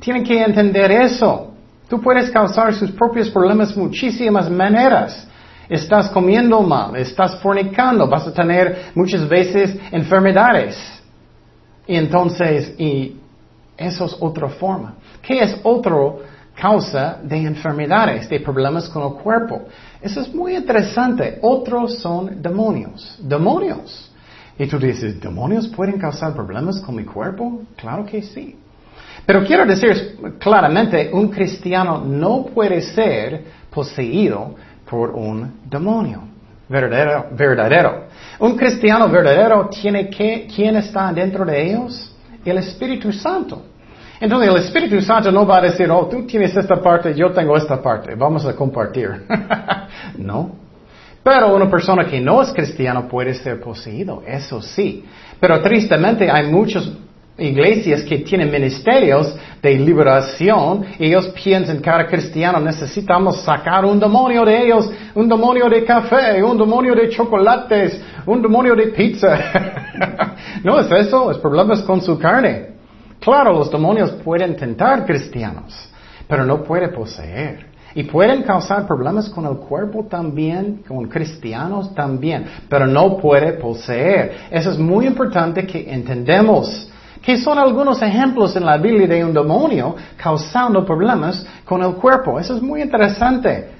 tienen 0.00 0.24
que 0.24 0.42
entender 0.42 0.90
eso. 0.90 1.52
Tú 1.88 2.00
puedes 2.00 2.30
causar 2.30 2.72
sus 2.74 2.90
propios 2.92 3.28
problemas 3.30 3.76
muchísimas 3.76 4.50
maneras. 4.50 5.28
Estás 5.68 6.10
comiendo 6.10 6.60
mal, 6.62 6.96
estás 6.96 7.36
fornicando, 7.40 8.08
vas 8.08 8.26
a 8.26 8.32
tener 8.32 8.90
muchas 8.94 9.28
veces 9.28 9.76
enfermedades. 9.90 10.76
Y 11.86 11.96
entonces, 11.96 12.74
y 12.78 13.16
eso 13.76 14.06
es 14.06 14.16
otra 14.20 14.48
forma. 14.48 14.94
¿Qué 15.22 15.40
es 15.40 15.56
otra 15.62 15.96
causa 16.54 17.18
de 17.22 17.36
enfermedades, 17.38 18.28
de 18.28 18.40
problemas 18.40 18.88
con 18.88 19.02
el 19.04 19.22
cuerpo? 19.22 19.62
Eso 20.00 20.20
es 20.20 20.34
muy 20.34 20.56
interesante. 20.56 21.38
Otros 21.40 21.98
son 21.98 22.42
demonios. 22.42 23.16
Demonios. 23.20 24.10
Y 24.58 24.66
tú 24.66 24.78
dices, 24.78 25.20
¿demonios 25.20 25.68
pueden 25.68 25.98
causar 25.98 26.34
problemas 26.34 26.80
con 26.80 26.96
mi 26.96 27.04
cuerpo? 27.04 27.62
Claro 27.76 28.04
que 28.04 28.22
sí. 28.22 28.56
Pero 29.24 29.44
quiero 29.44 29.64
decir 29.64 30.36
claramente, 30.38 31.10
un 31.12 31.28
cristiano 31.28 32.02
no 32.04 32.46
puede 32.46 32.80
ser 32.82 33.44
poseído 33.70 34.54
por 34.88 35.10
un 35.10 35.60
demonio 35.64 36.22
verdadero. 36.68 37.26
verdadero. 37.32 38.04
Un 38.40 38.56
cristiano 38.56 39.08
verdadero 39.08 39.68
tiene 39.68 40.10
que, 40.10 40.48
¿quién 40.54 40.76
está 40.76 41.12
dentro 41.12 41.44
de 41.44 41.70
ellos? 41.70 42.14
El 42.44 42.58
Espíritu 42.58 43.12
Santo. 43.12 43.62
Entonces 44.22 44.50
el 44.50 44.56
Espíritu 44.58 45.00
Santo 45.00 45.32
no 45.32 45.44
va 45.44 45.58
a 45.58 45.62
decir, 45.62 45.90
oh, 45.90 46.06
tú 46.06 46.24
tienes 46.24 46.56
esta 46.56 46.76
parte, 46.80 47.12
yo 47.12 47.32
tengo 47.32 47.56
esta 47.56 47.82
parte, 47.82 48.14
vamos 48.14 48.46
a 48.46 48.54
compartir. 48.54 49.10
no. 50.16 50.52
Pero 51.24 51.56
una 51.56 51.68
persona 51.68 52.04
que 52.04 52.20
no 52.20 52.40
es 52.40 52.52
cristiano 52.52 53.08
puede 53.08 53.34
ser 53.34 53.60
poseído, 53.60 54.22
eso 54.24 54.62
sí. 54.62 55.04
Pero 55.40 55.60
tristemente 55.60 56.30
hay 56.30 56.46
muchos 56.46 56.92
iglesias 57.36 58.04
que 58.04 58.18
tienen 58.18 58.48
ministerios 58.48 59.34
de 59.60 59.74
liberación, 59.74 60.84
ellos 61.00 61.26
piensan 61.30 61.78
que 61.78 61.82
cada 61.82 62.06
cristiano 62.06 62.60
necesitamos 62.60 63.42
sacar 63.42 63.84
un 63.84 63.98
demonio 63.98 64.44
de 64.44 64.66
ellos, 64.66 64.88
un 65.16 65.28
demonio 65.28 65.68
de 65.68 65.84
café, 65.84 66.40
un 66.44 66.56
demonio 66.56 66.94
de 66.94 67.08
chocolates, 67.08 68.00
un 68.24 68.40
demonio 68.40 68.76
de 68.76 68.86
pizza. 68.86 69.36
no 70.62 70.78
es 70.78 70.88
eso, 70.92 71.32
es 71.32 71.38
problemas 71.38 71.82
con 71.82 72.00
su 72.00 72.16
carne. 72.16 72.71
Claro, 73.22 73.52
los 73.52 73.70
demonios 73.70 74.10
pueden 74.24 74.56
tentar 74.56 75.06
cristianos, 75.06 75.72
pero 76.26 76.44
no 76.44 76.64
puede 76.64 76.88
poseer. 76.88 77.70
Y 77.94 78.02
pueden 78.02 78.42
causar 78.42 78.84
problemas 78.84 79.28
con 79.28 79.46
el 79.46 79.58
cuerpo 79.58 80.06
también, 80.10 80.82
con 80.88 81.08
cristianos 81.08 81.94
también, 81.94 82.46
pero 82.68 82.84
no 82.86 83.18
puede 83.18 83.52
poseer. 83.52 84.48
Eso 84.50 84.72
es 84.72 84.78
muy 84.78 85.06
importante 85.06 85.64
que 85.64 85.92
entendemos 85.92 86.88
que 87.22 87.36
son 87.36 87.58
algunos 87.58 88.02
ejemplos 88.02 88.56
en 88.56 88.64
la 88.64 88.76
Biblia 88.78 89.06
de 89.06 89.24
un 89.24 89.32
demonio 89.32 89.94
causando 90.16 90.84
problemas 90.84 91.46
con 91.64 91.80
el 91.84 91.94
cuerpo. 91.94 92.40
Eso 92.40 92.56
es 92.56 92.62
muy 92.62 92.82
interesante. 92.82 93.70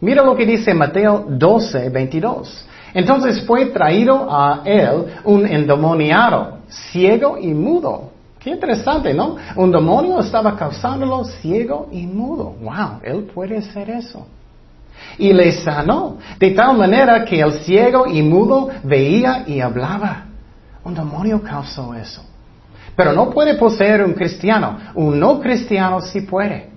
Mira 0.00 0.22
lo 0.22 0.36
que 0.36 0.46
dice 0.46 0.72
Mateo 0.72 1.24
12, 1.28 1.88
22. 1.88 2.66
Entonces 2.94 3.44
fue 3.44 3.66
traído 3.66 4.28
a 4.30 4.62
él 4.64 5.06
un 5.24 5.44
endemoniado, 5.44 6.58
ciego 6.68 7.36
y 7.36 7.52
mudo. 7.52 8.15
Qué 8.46 8.52
interesante, 8.52 9.12
¿no? 9.12 9.34
Un 9.56 9.72
demonio 9.72 10.20
estaba 10.20 10.54
causándolo 10.54 11.24
ciego 11.24 11.88
y 11.90 12.06
mudo. 12.06 12.54
Wow, 12.62 13.00
él 13.02 13.24
puede 13.34 13.56
hacer 13.56 13.90
eso. 13.90 14.24
Y 15.18 15.32
le 15.32 15.50
sanó, 15.50 16.18
de 16.38 16.52
tal 16.52 16.78
manera 16.78 17.24
que 17.24 17.40
el 17.40 17.54
ciego 17.64 18.06
y 18.06 18.22
mudo 18.22 18.68
veía 18.84 19.42
y 19.48 19.58
hablaba. 19.58 20.26
Un 20.84 20.94
demonio 20.94 21.42
causó 21.42 21.92
eso. 21.94 22.24
Pero 22.94 23.12
no 23.12 23.30
puede 23.30 23.56
poseer 23.56 24.04
un 24.04 24.12
cristiano. 24.12 24.78
Un 24.94 25.18
no 25.18 25.40
cristiano 25.40 26.00
sí 26.00 26.20
puede. 26.20 26.70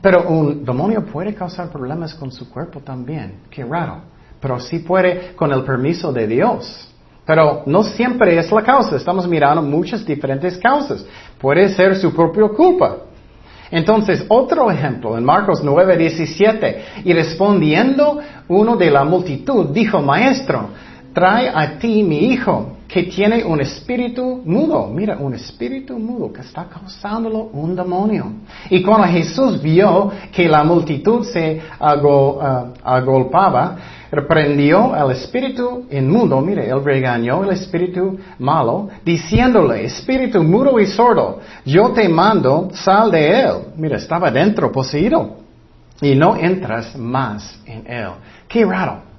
Pero 0.00 0.26
un 0.26 0.64
demonio 0.64 1.04
puede 1.04 1.34
causar 1.34 1.68
problemas 1.68 2.14
con 2.14 2.32
su 2.32 2.48
cuerpo 2.48 2.80
también. 2.80 3.40
Qué 3.50 3.62
raro. 3.62 4.04
Pero 4.40 4.58
sí 4.58 4.78
puede 4.78 5.34
con 5.36 5.52
el 5.52 5.64
permiso 5.64 6.14
de 6.14 6.26
Dios. 6.26 6.89
Pero 7.30 7.62
no 7.64 7.84
siempre 7.84 8.36
es 8.36 8.50
la 8.50 8.60
causa. 8.60 8.96
Estamos 8.96 9.28
mirando 9.28 9.62
muchas 9.62 10.04
diferentes 10.04 10.58
causas. 10.58 11.06
Puede 11.40 11.68
ser 11.68 11.94
su 11.94 12.12
propia 12.12 12.48
culpa. 12.48 12.96
Entonces, 13.70 14.24
otro 14.26 14.68
ejemplo, 14.68 15.16
en 15.16 15.22
Marcos 15.22 15.62
9, 15.62 15.96
17. 15.96 16.84
Y 17.04 17.12
respondiendo 17.12 18.18
uno 18.48 18.76
de 18.76 18.90
la 18.90 19.04
multitud, 19.04 19.66
dijo, 19.68 20.02
Maestro, 20.02 20.70
trae 21.12 21.48
a 21.54 21.78
ti 21.78 22.02
mi 22.02 22.32
hijo 22.32 22.78
que 22.88 23.04
tiene 23.04 23.44
un 23.44 23.60
espíritu 23.60 24.42
mudo. 24.44 24.88
Mira, 24.88 25.16
un 25.16 25.32
espíritu 25.32 26.00
mudo 26.00 26.32
que 26.32 26.40
está 26.40 26.64
causándolo 26.64 27.44
un 27.52 27.76
demonio. 27.76 28.32
Y 28.70 28.82
cuando 28.82 29.06
Jesús 29.06 29.62
vio 29.62 30.10
que 30.32 30.48
la 30.48 30.64
multitud 30.64 31.24
se 31.24 31.62
uh, 31.78 32.40
agolpaba, 32.82 33.76
reprendió 34.10 34.94
al 34.94 35.12
espíritu 35.12 35.86
inmundo, 35.90 36.40
mire, 36.40 36.68
él 36.68 36.82
regañó 36.84 37.44
el 37.44 37.50
espíritu 37.50 38.18
malo, 38.38 38.88
diciéndole, 39.04 39.84
espíritu 39.84 40.42
mudo 40.42 40.78
y 40.80 40.86
sordo, 40.86 41.40
yo 41.64 41.90
te 41.90 42.08
mando, 42.08 42.70
sal 42.72 43.10
de 43.10 43.40
él. 43.40 43.52
Mira, 43.76 43.96
estaba 43.96 44.30
dentro, 44.30 44.72
poseído. 44.72 45.38
Y 46.02 46.14
no 46.14 46.36
entras 46.36 46.96
más 46.96 47.60
en 47.66 47.86
él. 47.86 48.08
Qué 48.48 48.64
raro. 48.64 49.10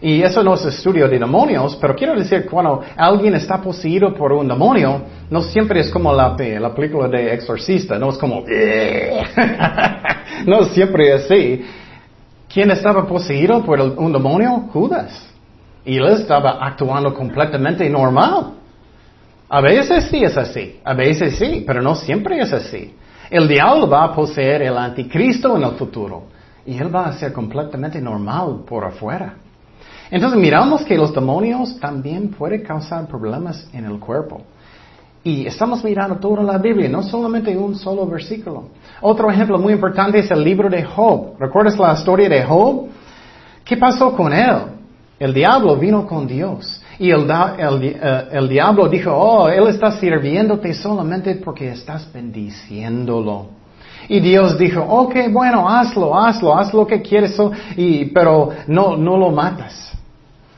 Y 0.00 0.22
eso 0.22 0.42
no 0.42 0.54
es 0.54 0.64
estudio 0.66 1.08
de 1.08 1.18
demonios, 1.18 1.78
pero 1.80 1.96
quiero 1.96 2.14
decir, 2.14 2.44
cuando 2.44 2.82
alguien 2.94 3.34
está 3.36 3.62
poseído 3.62 4.12
por 4.12 4.32
un 4.32 4.46
demonio, 4.46 5.00
no 5.30 5.40
siempre 5.40 5.80
es 5.80 5.90
como 5.90 6.12
la, 6.12 6.36
la 6.36 6.74
película 6.74 7.08
de 7.08 7.32
exorcista, 7.32 7.98
no 7.98 8.10
es 8.10 8.18
como, 8.18 8.44
no 10.46 10.64
siempre 10.66 11.14
es 11.14 11.24
así. 11.24 11.64
¿Quién 12.54 12.70
estaba 12.70 13.04
poseído 13.04 13.64
por 13.64 13.80
un 13.80 14.12
demonio? 14.12 14.68
Judas. 14.72 15.28
Y 15.84 15.96
él 15.96 16.06
estaba 16.06 16.64
actuando 16.64 17.12
completamente 17.12 17.90
normal. 17.90 18.52
A 19.48 19.60
veces 19.60 20.04
sí 20.04 20.22
es 20.22 20.36
así, 20.36 20.78
a 20.84 20.94
veces 20.94 21.36
sí, 21.36 21.64
pero 21.66 21.82
no 21.82 21.96
siempre 21.96 22.38
es 22.38 22.52
así. 22.52 22.94
El 23.28 23.48
diablo 23.48 23.88
va 23.88 24.04
a 24.04 24.14
poseer 24.14 24.62
el 24.62 24.78
anticristo 24.78 25.56
en 25.56 25.64
el 25.64 25.72
futuro 25.72 26.26
y 26.64 26.78
él 26.78 26.94
va 26.94 27.06
a 27.06 27.14
ser 27.14 27.32
completamente 27.32 28.00
normal 28.00 28.60
por 28.64 28.84
afuera. 28.84 29.34
Entonces 30.08 30.38
miramos 30.38 30.84
que 30.84 30.96
los 30.96 31.12
demonios 31.12 31.80
también 31.80 32.28
pueden 32.28 32.62
causar 32.62 33.08
problemas 33.08 33.68
en 33.72 33.84
el 33.84 33.98
cuerpo. 33.98 34.42
Y 35.24 35.46
estamos 35.46 35.82
mirando 35.82 36.16
toda 36.16 36.42
la 36.42 36.58
Biblia, 36.58 36.86
no 36.86 37.02
solamente 37.02 37.56
un 37.56 37.74
solo 37.76 38.06
versículo. 38.06 38.64
Otro 39.00 39.30
ejemplo 39.30 39.58
muy 39.58 39.72
importante 39.72 40.18
es 40.18 40.30
el 40.30 40.44
libro 40.44 40.68
de 40.68 40.84
Job. 40.84 41.38
¿Recuerdas 41.40 41.78
la 41.78 41.94
historia 41.94 42.28
de 42.28 42.44
Job? 42.44 42.88
¿Qué 43.64 43.78
pasó 43.78 44.14
con 44.14 44.34
él? 44.34 44.56
El 45.18 45.32
diablo 45.32 45.76
vino 45.76 46.06
con 46.06 46.26
Dios. 46.26 46.82
Y 46.98 47.10
el, 47.10 47.26
eh, 47.30 48.48
diablo 48.50 48.86
dijo, 48.88 49.12
oh, 49.12 49.48
él 49.48 49.66
está 49.68 49.92
sirviéndote 49.92 50.74
solamente 50.74 51.34
porque 51.36 51.70
estás 51.70 52.12
bendiciéndolo. 52.12 53.46
Y 54.08 54.20
Dios 54.20 54.58
dijo, 54.58 54.82
ok, 54.82 55.14
bueno, 55.32 55.66
hazlo, 55.66 56.14
hazlo, 56.18 56.54
haz 56.54 56.74
lo 56.74 56.86
que 56.86 57.00
quieres, 57.00 57.34
y, 57.76 58.04
pero 58.06 58.50
no, 58.66 58.94
no 58.98 59.16
lo 59.16 59.30
matas. 59.30 59.92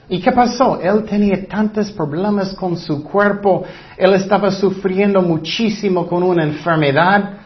¿Y 0.08 0.20
qué 0.20 0.30
pasó? 0.30 0.80
Él 0.80 1.04
tenía 1.04 1.46
tantos 1.48 1.90
problemas 1.90 2.54
con 2.54 2.76
su 2.76 3.02
cuerpo, 3.02 3.64
él 3.96 4.14
estaba 4.14 4.50
sufriendo 4.50 5.20
muchísimo 5.20 6.06
con 6.06 6.22
una 6.22 6.44
enfermedad, 6.44 7.38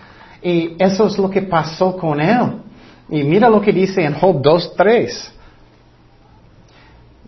y 0.43 0.77
eso 0.79 1.07
es 1.07 1.19
lo 1.19 1.31
que 1.31 1.43
pasó 1.43 1.97
con 1.97 2.21
él. 2.21 2.61
Y 3.09 3.25
mira 3.25 3.49
lo 3.49 3.61
que 3.61 3.73
dice 3.73 4.05
en 4.05 4.15
Job 4.15 4.43
2.3. 4.43 5.31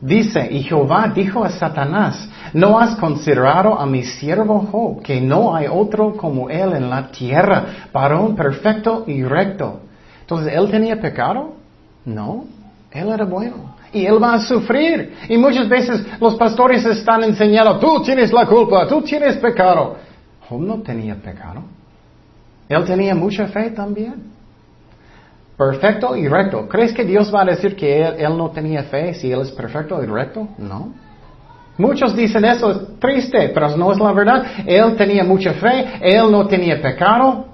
Dice, 0.02 0.48
y 0.50 0.64
Jehová 0.64 1.12
dijo 1.14 1.44
a 1.44 1.50
Satanás, 1.50 2.28
¿no 2.52 2.78
has 2.78 2.96
considerado 2.96 3.78
a 3.78 3.86
mi 3.86 4.02
siervo 4.02 4.66
Job, 4.70 5.02
que 5.02 5.20
no 5.20 5.54
hay 5.54 5.66
otro 5.70 6.16
como 6.16 6.50
él 6.50 6.72
en 6.72 6.90
la 6.90 7.08
tierra, 7.10 7.88
varón 7.92 8.34
perfecto 8.34 9.04
y 9.06 9.22
recto? 9.22 9.80
Entonces, 10.20 10.52
¿él 10.54 10.70
tenía 10.70 11.00
pecado? 11.00 11.54
No, 12.04 12.46
él 12.90 13.08
era 13.08 13.24
bueno. 13.24 13.71
Y 13.92 14.06
él 14.06 14.22
va 14.22 14.34
a 14.34 14.40
sufrir. 14.40 15.14
Y 15.28 15.36
muchas 15.36 15.68
veces 15.68 16.04
los 16.20 16.36
pastores 16.36 16.84
están 16.84 17.24
enseñando, 17.24 17.78
tú 17.78 18.02
tienes 18.02 18.32
la 18.32 18.46
culpa, 18.46 18.86
tú 18.86 19.02
tienes 19.02 19.36
pecado. 19.36 19.96
Job 20.48 20.60
no 20.60 20.80
tenía 20.82 21.14
pecado. 21.14 21.62
Él 22.68 22.84
tenía 22.84 23.14
mucha 23.14 23.46
fe 23.46 23.70
también. 23.70 24.32
Perfecto 25.56 26.16
y 26.16 26.26
recto. 26.26 26.66
¿Crees 26.68 26.92
que 26.92 27.04
Dios 27.04 27.32
va 27.32 27.42
a 27.42 27.44
decir 27.44 27.76
que 27.76 28.02
él, 28.02 28.36
no 28.36 28.50
tenía 28.50 28.84
fe 28.84 29.14
si 29.14 29.30
Él 29.30 29.42
es 29.42 29.50
perfecto 29.50 30.02
y 30.02 30.06
recto? 30.06 30.48
No. 30.58 30.92
Muchos 31.78 32.16
dicen 32.16 32.44
eso, 32.44 32.70
es 32.70 32.98
triste, 32.98 33.50
pero 33.54 33.76
no 33.76 33.92
es 33.92 33.98
la 33.98 34.12
verdad. 34.12 34.44
Él 34.66 34.96
tenía 34.96 35.24
mucha 35.24 35.52
fe, 35.54 35.86
Él 36.00 36.30
no 36.30 36.46
tenía 36.46 36.80
pecado. 36.80 37.46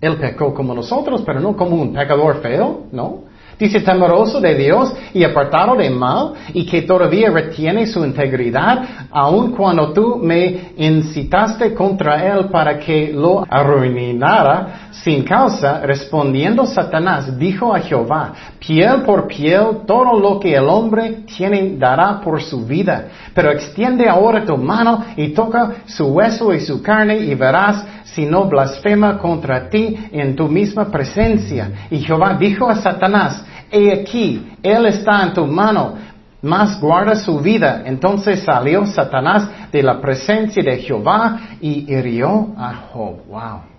Él 0.00 0.16
pecó 0.16 0.54
como 0.54 0.74
nosotros, 0.74 1.22
pero 1.26 1.40
no 1.40 1.56
como 1.56 1.76
un 1.76 1.92
pecador 1.92 2.40
feo, 2.40 2.84
¿no? 2.92 3.27
Dice 3.58 3.80
temeroso 3.80 4.40
de 4.40 4.54
Dios 4.54 4.94
y 5.12 5.24
apartado 5.24 5.74
de 5.74 5.90
mal 5.90 6.34
y 6.54 6.64
que 6.64 6.82
todavía 6.82 7.30
retiene 7.30 7.88
su 7.88 8.04
integridad, 8.04 9.08
aun 9.10 9.50
cuando 9.50 9.92
tú 9.92 10.20
me 10.22 10.72
incitaste 10.76 11.74
contra 11.74 12.24
él 12.24 12.46
para 12.50 12.78
que 12.78 13.12
lo 13.12 13.44
arruinara 13.48 14.90
sin 14.92 15.24
causa, 15.24 15.80
respondiendo 15.80 16.66
Satanás, 16.66 17.36
dijo 17.36 17.74
a 17.74 17.80
Jehová, 17.80 18.32
piel 18.60 19.02
por 19.02 19.26
piel, 19.26 19.78
todo 19.86 20.18
lo 20.18 20.38
que 20.38 20.54
el 20.54 20.68
hombre 20.68 21.24
tiene 21.36 21.76
dará 21.76 22.20
por 22.20 22.40
su 22.40 22.64
vida, 22.64 23.08
pero 23.34 23.50
extiende 23.50 24.08
ahora 24.08 24.44
tu 24.44 24.56
mano 24.56 25.04
y 25.16 25.28
toca 25.30 25.72
su 25.86 26.06
hueso 26.06 26.54
y 26.54 26.60
su 26.60 26.80
carne 26.80 27.18
y 27.18 27.34
verás 27.34 27.84
si 28.04 28.24
no 28.24 28.44
blasfema 28.44 29.18
contra 29.18 29.68
ti 29.68 29.96
en 30.12 30.34
tu 30.34 30.48
misma 30.48 30.86
presencia. 30.86 31.70
Y 31.90 31.98
Jehová 31.98 32.34
dijo 32.38 32.68
a 32.68 32.76
Satanás, 32.76 33.44
he 33.70 33.92
aquí, 33.92 34.52
él 34.62 34.86
está 34.86 35.22
en 35.22 35.32
tu 35.32 35.46
mano, 35.46 35.94
mas 36.42 36.80
guarda 36.80 37.16
su 37.16 37.38
vida. 37.40 37.82
Entonces 37.84 38.42
salió 38.42 38.86
Satanás 38.86 39.48
de 39.72 39.82
la 39.82 40.00
presencia 40.00 40.62
de 40.62 40.78
Jehová 40.78 41.40
y 41.60 41.92
hirió 41.92 42.48
a 42.56 42.74
Job. 42.92 43.26
Wow. 43.28 43.77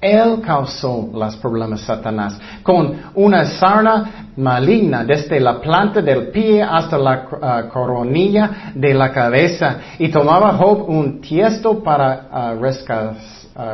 Él 0.00 0.40
causó 0.44 1.10
los 1.12 1.36
problemas 1.38 1.80
Satanás 1.80 2.38
con 2.62 3.00
una 3.14 3.44
sarna 3.44 4.28
maligna 4.36 5.04
desde 5.04 5.40
la 5.40 5.60
planta 5.60 6.00
del 6.00 6.28
pie 6.28 6.62
hasta 6.62 6.96
la 6.96 7.26
uh, 7.26 7.68
coronilla 7.68 8.72
de 8.74 8.94
la 8.94 9.10
cabeza 9.10 9.78
y 9.98 10.08
tomaba 10.08 10.52
Job 10.52 10.88
un 10.88 11.20
tiesto 11.20 11.82
para 11.82 12.54
uh, 12.54 12.60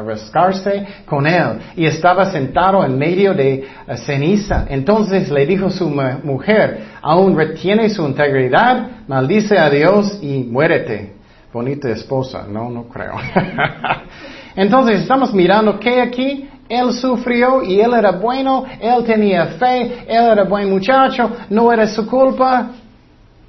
rescarse 0.07 0.87
con 1.05 1.27
él 1.27 1.59
y 1.77 1.85
estaba 1.85 2.31
sentado 2.31 2.83
en 2.83 2.97
medio 2.97 3.35
de 3.35 3.67
uh, 3.87 3.95
ceniza. 3.95 4.65
Entonces 4.71 5.31
le 5.31 5.45
dijo 5.45 5.69
su 5.69 5.91
mujer, 5.91 6.85
aún 7.03 7.37
retiene 7.37 7.91
su 7.91 8.07
integridad, 8.07 9.03
maldice 9.07 9.59
a 9.59 9.69
Dios 9.69 10.19
y 10.23 10.45
muérete. 10.45 11.17
Bonita 11.53 11.91
esposa, 11.91 12.47
no, 12.49 12.71
no 12.71 12.89
creo. 12.89 13.13
Entonces 14.57 15.01
estamos 15.01 15.33
mirando 15.33 15.79
que 15.79 16.01
aquí 16.01 16.49
él 16.69 16.93
sufrió 16.93 17.63
y 17.63 17.81
él 17.81 17.93
era 17.95 18.13
bueno, 18.13 18.65
él 18.81 19.05
tenía 19.05 19.47
fe, 19.59 20.05
él 20.09 20.25
era 20.25 20.45
buen 20.45 20.71
muchacho, 20.71 21.31
no 21.51 21.73
era 21.73 21.87
su 21.87 22.07
culpa. 22.07 22.71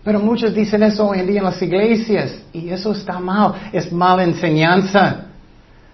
Pero 0.03 0.19
muchos 0.19 0.53
dicen 0.53 0.83
eso 0.83 1.07
hoy 1.07 1.19
en 1.19 1.27
día 1.27 1.39
en 1.39 1.45
las 1.45 1.61
iglesias 1.61 2.39
y 2.53 2.69
eso 2.69 2.91
está 2.91 3.19
mal, 3.19 3.53
es 3.71 3.91
mala 3.91 4.23
enseñanza. 4.23 5.25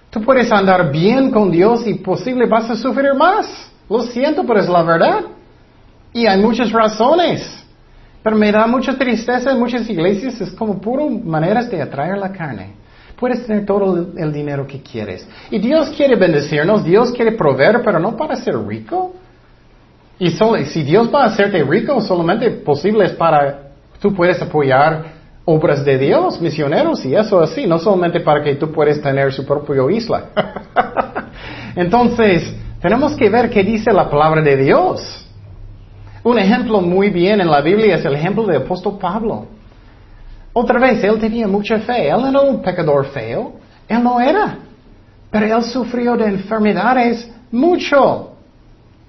Tú 0.10 0.22
puedes 0.22 0.52
andar 0.52 0.92
bien 0.92 1.32
con 1.32 1.50
Dios 1.50 1.88
y 1.88 1.94
posible 1.94 2.46
vas 2.46 2.70
a 2.70 2.76
sufrir 2.76 3.14
más. 3.14 3.72
Lo 3.90 4.04
siento, 4.04 4.46
pero 4.46 4.60
es 4.60 4.68
la 4.68 4.84
verdad. 4.84 5.22
Y 6.14 6.28
hay 6.28 6.42
muchas 6.42 6.72
razones. 6.72 7.66
Pero 8.22 8.36
me 8.36 8.52
da 8.52 8.68
mucha 8.68 8.98
tristeza 8.98 9.52
en 9.52 9.60
muchas 9.60 9.90
iglesias, 9.90 10.40
es 10.42 10.52
como 10.52 10.80
puro 10.80 11.10
maneras 11.10 11.70
de 11.72 11.82
atraer 11.82 12.18
la 12.18 12.32
carne. 12.32 12.81
Puedes 13.22 13.46
tener 13.46 13.68
todo 13.68 14.08
el 14.18 14.34
dinero 14.34 14.66
que 14.66 14.82
quieres. 14.82 15.28
Y 15.52 15.60
Dios 15.60 15.90
quiere 15.96 16.16
bendecirnos, 16.16 16.84
Dios 16.84 17.12
quiere 17.12 17.34
proveer, 17.34 17.84
pero 17.86 18.00
no 18.00 18.18
para 18.18 18.36
ser 18.36 18.58
rico. 18.58 19.14
Y 20.18 20.32
si 20.32 20.82
Dios 20.82 21.08
va 21.14 21.26
a 21.26 21.26
hacerte 21.28 21.64
rico, 21.64 22.02
solamente 22.02 22.50
posible 22.50 23.06
es 23.06 23.12
para, 23.12 23.74
tú 24.00 24.12
puedes 24.12 24.42
apoyar 24.42 25.06
obras 25.46 25.86
de 25.86 26.00
Dios, 26.00 26.42
misioneros 26.42 27.06
y 27.06 27.14
eso 27.14 27.40
así, 27.40 27.68
no 27.68 27.78
solamente 27.78 28.22
para 28.22 28.44
que 28.44 28.56
tú 28.56 28.72
puedas 28.72 29.00
tener 29.00 29.32
su 29.32 29.46
propia 29.46 29.84
isla. 29.92 30.26
Entonces, 31.76 32.56
tenemos 32.82 33.16
que 33.16 33.30
ver 33.30 33.52
qué 33.52 33.64
dice 33.64 33.94
la 33.94 34.10
palabra 34.10 34.42
de 34.42 34.58
Dios. 34.58 35.28
Un 36.24 36.40
ejemplo 36.40 36.82
muy 36.82 37.12
bien 37.12 37.40
en 37.40 37.52
la 37.52 37.62
Biblia 37.62 37.98
es 37.98 38.04
el 38.04 38.16
ejemplo 38.16 38.48
del 38.48 38.64
apóstol 38.64 38.98
Pablo. 39.00 39.61
Otra 40.54 40.80
vez, 40.80 41.04
él 41.04 41.20
tenía 41.20 41.48
mucha 41.48 41.80
fe. 41.80 42.10
Él 42.10 42.26
era 42.28 42.42
un 42.42 42.62
pecador 42.62 43.06
feo. 43.08 43.54
Él 43.88 44.04
no 44.04 44.20
era. 44.20 44.58
Pero 45.30 45.58
él 45.58 45.64
sufrió 45.64 46.18
de 46.18 46.26
enfermedades 46.26 47.30
mucho. 47.52 48.32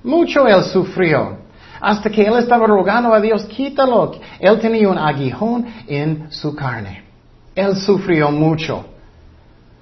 Mucho 0.05 0.46
él 0.46 0.62
sufrió. 0.64 1.38
Hasta 1.81 2.09
que 2.09 2.22
él 2.22 2.37
estaba 2.38 2.66
rogando 2.66 3.12
a 3.12 3.20
Dios, 3.20 3.44
quítalo. 3.44 4.12
Él 4.38 4.59
tenía 4.61 4.88
un 4.88 4.98
aguijón 4.98 5.66
en 5.88 6.31
su 6.31 6.55
carne. 6.55 7.02
Él 7.55 7.74
sufrió 7.76 8.31
mucho. 8.31 8.85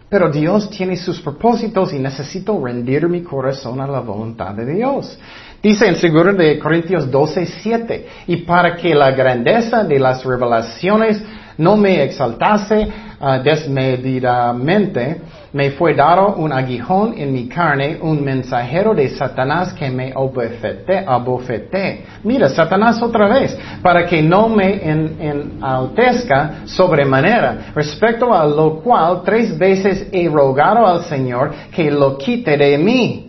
Pero 0.09 0.29
Dios 0.29 0.69
tiene 0.71 0.97
sus 0.97 1.21
propósitos 1.21 1.93
y 1.93 1.99
necesito 1.99 2.61
rendir 2.65 3.09
mi 3.09 3.23
corazón 3.23 3.81
a 3.81 3.87
la 3.87 4.01
voluntad 4.01 4.55
de 4.55 4.67
Dios. 4.67 5.17
Dice 5.63 5.87
en 5.87 5.95
2 5.95 6.37
de 6.37 6.59
Corintios 6.59 7.09
12, 7.09 7.47
7, 7.47 8.07
y 8.27 8.39
para 8.39 8.75
que 8.75 8.95
la 8.95 9.13
grandeza 9.13 9.85
de 9.85 10.01
las 10.01 10.25
revelaciones 10.25 11.23
no 11.61 11.77
me 11.77 12.03
exaltase 12.03 12.89
uh, 13.21 13.43
desmedidamente, 13.45 15.21
me 15.53 15.73
fue 15.73 15.95
dado 15.95 16.37
un 16.37 16.53
aguijón 16.53 17.13
en 17.19 17.35
mi 17.35 17.49
carne, 17.49 17.99
un 18.01 18.25
mensajero 18.25 18.95
de 18.95 19.11
Satanás 19.11 19.75
que 19.75 19.91
me 19.91 20.11
abofeté. 20.17 22.05
Mira, 22.25 22.49
Satanás 22.49 23.03
otra 23.03 23.29
vez, 23.29 23.59
para 23.83 24.07
que 24.07 24.23
no 24.23 24.49
me 24.49 24.81
enaltezca 24.83 26.63
sobremanera, 26.65 27.73
respecto 27.75 28.33
a 28.33 28.47
lo 28.47 28.81
cual 28.81 29.21
tres 29.23 29.59
veces 29.59 30.09
he 30.13 30.31
rogado 30.31 30.87
al 30.87 31.05
Señor 31.05 31.53
que 31.71 31.91
lo 31.91 32.17
quite 32.17 32.57
de 32.57 32.79
mí. 32.79 33.27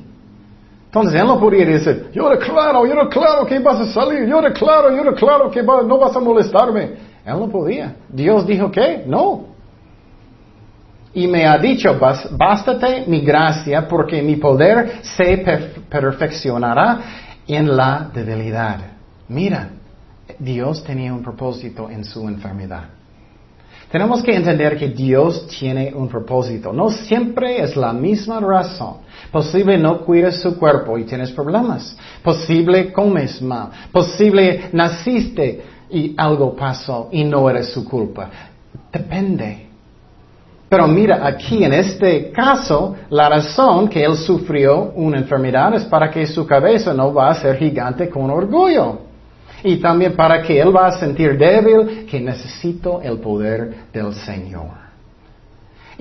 Entonces 0.85 1.19
él 1.19 1.27
no 1.27 1.37
podía 1.37 1.65
decir, 1.65 2.07
yo 2.13 2.29
declaro, 2.29 2.85
yo 2.85 2.95
declaro 2.95 3.45
que 3.45 3.59
vas 3.59 3.79
a 3.79 3.85
salir, 3.87 4.25
yo 4.25 4.41
declaro, 4.41 4.95
yo 4.95 5.03
declaro 5.03 5.51
que 5.51 5.61
no 5.63 5.97
vas 5.97 6.15
a 6.15 6.19
molestarme. 6.21 7.10
Él 7.25 7.39
no 7.39 7.49
podía. 7.49 7.95
Dios 8.09 8.45
dijo 8.47 8.71
que 8.71 9.03
no. 9.05 9.45
Y 11.13 11.27
me 11.27 11.45
ha 11.45 11.57
dicho, 11.57 11.99
bástate 11.99 13.03
mi 13.07 13.21
gracia 13.21 13.87
porque 13.87 14.21
mi 14.21 14.37
poder 14.37 15.01
se 15.01 15.37
perfeccionará 15.89 16.99
en 17.47 17.75
la 17.75 18.09
debilidad. 18.13 18.79
Mira, 19.27 19.69
Dios 20.39 20.83
tenía 20.83 21.13
un 21.13 21.21
propósito 21.21 21.89
en 21.89 22.05
su 22.05 22.27
enfermedad. 22.27 22.85
Tenemos 23.91 24.23
que 24.23 24.33
entender 24.33 24.77
que 24.77 24.87
Dios 24.87 25.47
tiene 25.47 25.93
un 25.93 26.07
propósito. 26.07 26.71
No 26.71 26.89
siempre 26.89 27.61
es 27.61 27.75
la 27.75 27.91
misma 27.91 28.39
razón. 28.39 28.99
Posible 29.31 29.77
no 29.77 30.05
cuides 30.05 30.41
su 30.41 30.57
cuerpo 30.57 30.97
y 30.97 31.03
tienes 31.03 31.31
problemas. 31.31 31.97
Posible 32.23 32.93
comes 32.93 33.41
mal. 33.41 33.69
Posible 33.91 34.69
naciste 34.71 35.61
y 35.91 36.13
algo 36.17 36.55
pasó 36.55 37.09
y 37.11 37.23
no 37.23 37.49
eres 37.49 37.71
su 37.71 37.85
culpa. 37.85 38.29
Depende. 38.91 39.67
Pero 40.69 40.87
mira, 40.87 41.25
aquí 41.27 41.63
en 41.63 41.73
este 41.73 42.31
caso, 42.31 42.95
la 43.09 43.27
razón 43.27 43.89
que 43.89 44.03
él 44.03 44.15
sufrió 44.15 44.93
una 44.95 45.17
enfermedad 45.17 45.73
es 45.75 45.83
para 45.83 46.09
que 46.09 46.25
su 46.25 46.47
cabeza 46.47 46.93
no 46.93 47.13
va 47.13 47.29
a 47.29 47.35
ser 47.35 47.57
gigante 47.57 48.09
con 48.09 48.29
orgullo. 48.29 49.11
Y 49.63 49.77
también 49.77 50.15
para 50.15 50.41
que 50.41 50.59
Él 50.59 50.75
va 50.75 50.87
a 50.87 50.99
sentir 50.99 51.37
débil, 51.37 52.05
que 52.09 52.19
necesito 52.19 52.99
el 53.01 53.19
poder 53.19 53.91
del 53.93 54.13
Señor. 54.13 54.80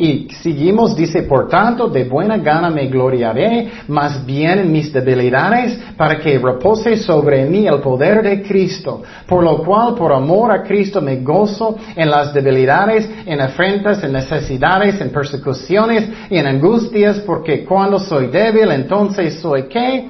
Y 0.00 0.28
seguimos, 0.42 0.96
dice, 0.96 1.24
por 1.24 1.46
tanto, 1.46 1.86
de 1.86 2.04
buena 2.04 2.38
gana 2.38 2.70
me 2.70 2.86
gloriaré, 2.86 3.70
más 3.86 4.24
bien 4.24 4.60
en 4.60 4.72
mis 4.72 4.90
debilidades, 4.90 5.78
para 5.94 6.18
que 6.18 6.38
repose 6.38 6.96
sobre 6.96 7.44
mí 7.44 7.66
el 7.66 7.80
poder 7.80 8.22
de 8.22 8.42
Cristo. 8.42 9.02
Por 9.26 9.44
lo 9.44 9.62
cual, 9.62 9.94
por 9.94 10.10
amor 10.10 10.52
a 10.52 10.62
Cristo, 10.62 11.02
me 11.02 11.16
gozo 11.16 11.76
en 11.94 12.08
las 12.08 12.32
debilidades, 12.32 13.10
en 13.26 13.42
afrentas, 13.42 14.02
en 14.02 14.14
necesidades, 14.14 14.98
en 15.02 15.10
persecuciones 15.10 16.08
y 16.30 16.38
en 16.38 16.46
angustias, 16.46 17.18
porque 17.18 17.62
cuando 17.66 17.98
soy 17.98 18.28
débil, 18.28 18.70
entonces 18.70 19.38
soy 19.38 19.64
qué? 19.64 20.08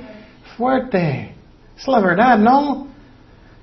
Fuerte. 0.56 1.34
Es 1.76 1.88
la 1.88 1.98
verdad, 1.98 2.38
¿no? 2.38 2.86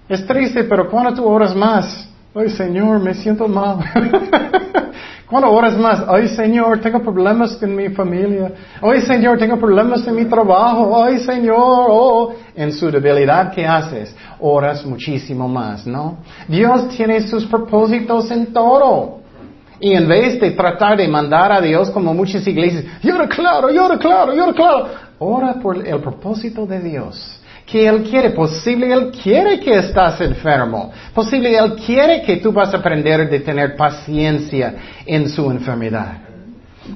Es 0.09 0.27
triste, 0.27 0.65
pero 0.65 0.89
cuando 0.89 1.13
tú 1.13 1.25
oras 1.25 1.55
más, 1.55 2.09
ay 2.35 2.49
Señor, 2.49 2.99
me 2.99 3.13
siento 3.13 3.47
mal. 3.47 3.77
cuando 5.29 5.51
oras 5.51 5.77
más, 5.77 6.05
ay 6.07 6.29
Señor, 6.29 6.79
tengo 6.79 7.01
problemas 7.01 7.57
con 7.57 7.75
mi 7.75 7.89
familia. 7.89 8.53
Ay 8.81 9.01
Señor, 9.01 9.37
tengo 9.37 9.57
problemas 9.57 10.07
en 10.07 10.15
mi 10.15 10.23
trabajo. 10.23 11.03
Ay 11.03 11.19
Señor, 11.19 11.87
oh, 11.89 12.33
en 12.55 12.71
su 12.71 12.89
debilidad, 12.89 13.51
¿qué 13.51 13.67
haces? 13.67 14.15
Oras 14.39 14.85
muchísimo 14.85 15.45
más, 15.49 15.85
¿no? 15.85 16.19
Dios 16.47 16.87
tiene 16.95 17.19
sus 17.27 17.45
propósitos 17.45 18.31
en 18.31 18.53
todo. 18.53 19.17
Y 19.81 19.93
en 19.93 20.07
vez 20.07 20.39
de 20.39 20.51
tratar 20.51 20.97
de 20.97 21.07
mandar 21.09 21.51
a 21.51 21.59
Dios 21.59 21.91
como 21.91 22.13
muchas 22.13 22.47
iglesias, 22.47 22.85
yo 23.03 23.17
declaro, 23.17 23.69
yo 23.69 23.89
declaro, 23.89 24.33
yo 24.33 24.47
declaro, 24.47 24.87
ora 25.19 25.55
por 25.55 25.85
el 25.85 25.99
propósito 25.99 26.65
de 26.65 26.79
Dios 26.79 27.37
que 27.67 27.86
Él 27.86 28.03
quiere. 28.03 28.32
Posible 28.32 28.91
Él 28.91 29.12
quiere 29.12 29.60
que 29.60 29.77
estás 29.77 30.19
enfermo. 30.21 30.91
Posible 31.13 31.56
Él 31.56 31.75
quiere 31.75 32.21
que 32.23 32.38
tú 32.38 32.51
vas 32.51 32.73
a 32.73 32.77
aprender 32.77 33.30
de 33.30 33.41
tener 33.41 33.75
paciencia 33.75 34.73
en 35.06 35.30
su 35.30 35.51
enfermedad. 35.51 36.21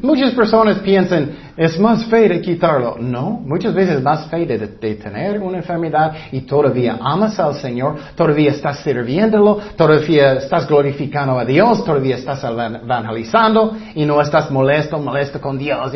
Muchas 0.02 0.32
personas 0.32 0.80
piensan, 0.80 1.32
es 1.58 1.78
más 1.78 2.06
fe 2.06 2.30
de 2.30 2.40
quitarlo. 2.40 2.96
No, 2.98 3.42
muchas 3.46 3.74
veces 3.74 3.98
es 3.98 4.02
más 4.02 4.26
fe 4.28 4.46
de, 4.46 4.58
de, 4.58 4.96
tener 4.96 5.42
una 5.42 5.58
enfermedad 5.58 6.14
y 6.32 6.42
todavía 6.42 6.98
amas 7.02 7.38
al 7.42 7.56
Señor, 7.56 7.98
todavía 8.16 8.52
estás 8.52 8.80
sirviéndolo, 8.80 9.60
todavía 9.76 10.34
estás 10.36 10.66
glorificando 10.66 11.38
a 11.38 11.44
Dios, 11.44 11.84
todavía 11.84 12.16
estás 12.16 12.42
evangelizando 12.46 13.76
y 13.94 14.06
no 14.06 14.22
estás 14.22 14.50
molesto, 14.50 14.98
molesto 14.98 15.42
con 15.42 15.58
Dios. 15.58 15.92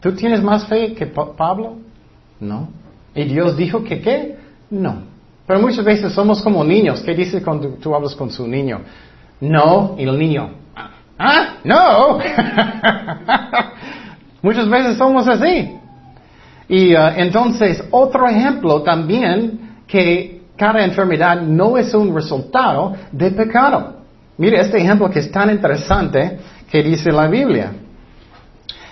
¿Tú 0.00 0.12
tienes 0.12 0.42
más 0.42 0.66
fe 0.66 0.92
que 0.92 1.06
Pablo? 1.06 1.87
No. 2.40 2.68
¿Y 3.14 3.24
Dios 3.24 3.56
dijo 3.56 3.82
que 3.82 4.00
qué? 4.00 4.36
No. 4.70 5.02
Pero 5.46 5.60
muchas 5.60 5.84
veces 5.84 6.12
somos 6.12 6.42
como 6.42 6.62
niños. 6.62 7.00
¿Qué 7.00 7.14
dice 7.14 7.42
cuando 7.42 7.68
tú 7.70 7.94
hablas 7.94 8.14
con 8.14 8.30
su 8.30 8.46
niño? 8.46 8.80
No. 9.40 9.96
Y 9.98 10.04
el 10.04 10.18
niño, 10.18 10.50
¿ah? 11.18 11.54
No. 11.64 12.18
muchas 14.42 14.68
veces 14.68 14.96
somos 14.96 15.26
así. 15.26 15.74
Y 16.68 16.94
uh, 16.94 17.08
entonces, 17.16 17.82
otro 17.90 18.28
ejemplo 18.28 18.82
también 18.82 19.80
que 19.86 20.42
cada 20.56 20.84
enfermedad 20.84 21.40
no 21.40 21.78
es 21.78 21.94
un 21.94 22.14
resultado 22.14 22.94
de 23.10 23.30
pecado. 23.30 23.96
Mire 24.36 24.60
este 24.60 24.78
ejemplo 24.78 25.08
que 25.10 25.20
es 25.20 25.30
tan 25.30 25.50
interesante 25.50 26.38
que 26.70 26.82
dice 26.82 27.10
la 27.10 27.26
Biblia. 27.26 27.72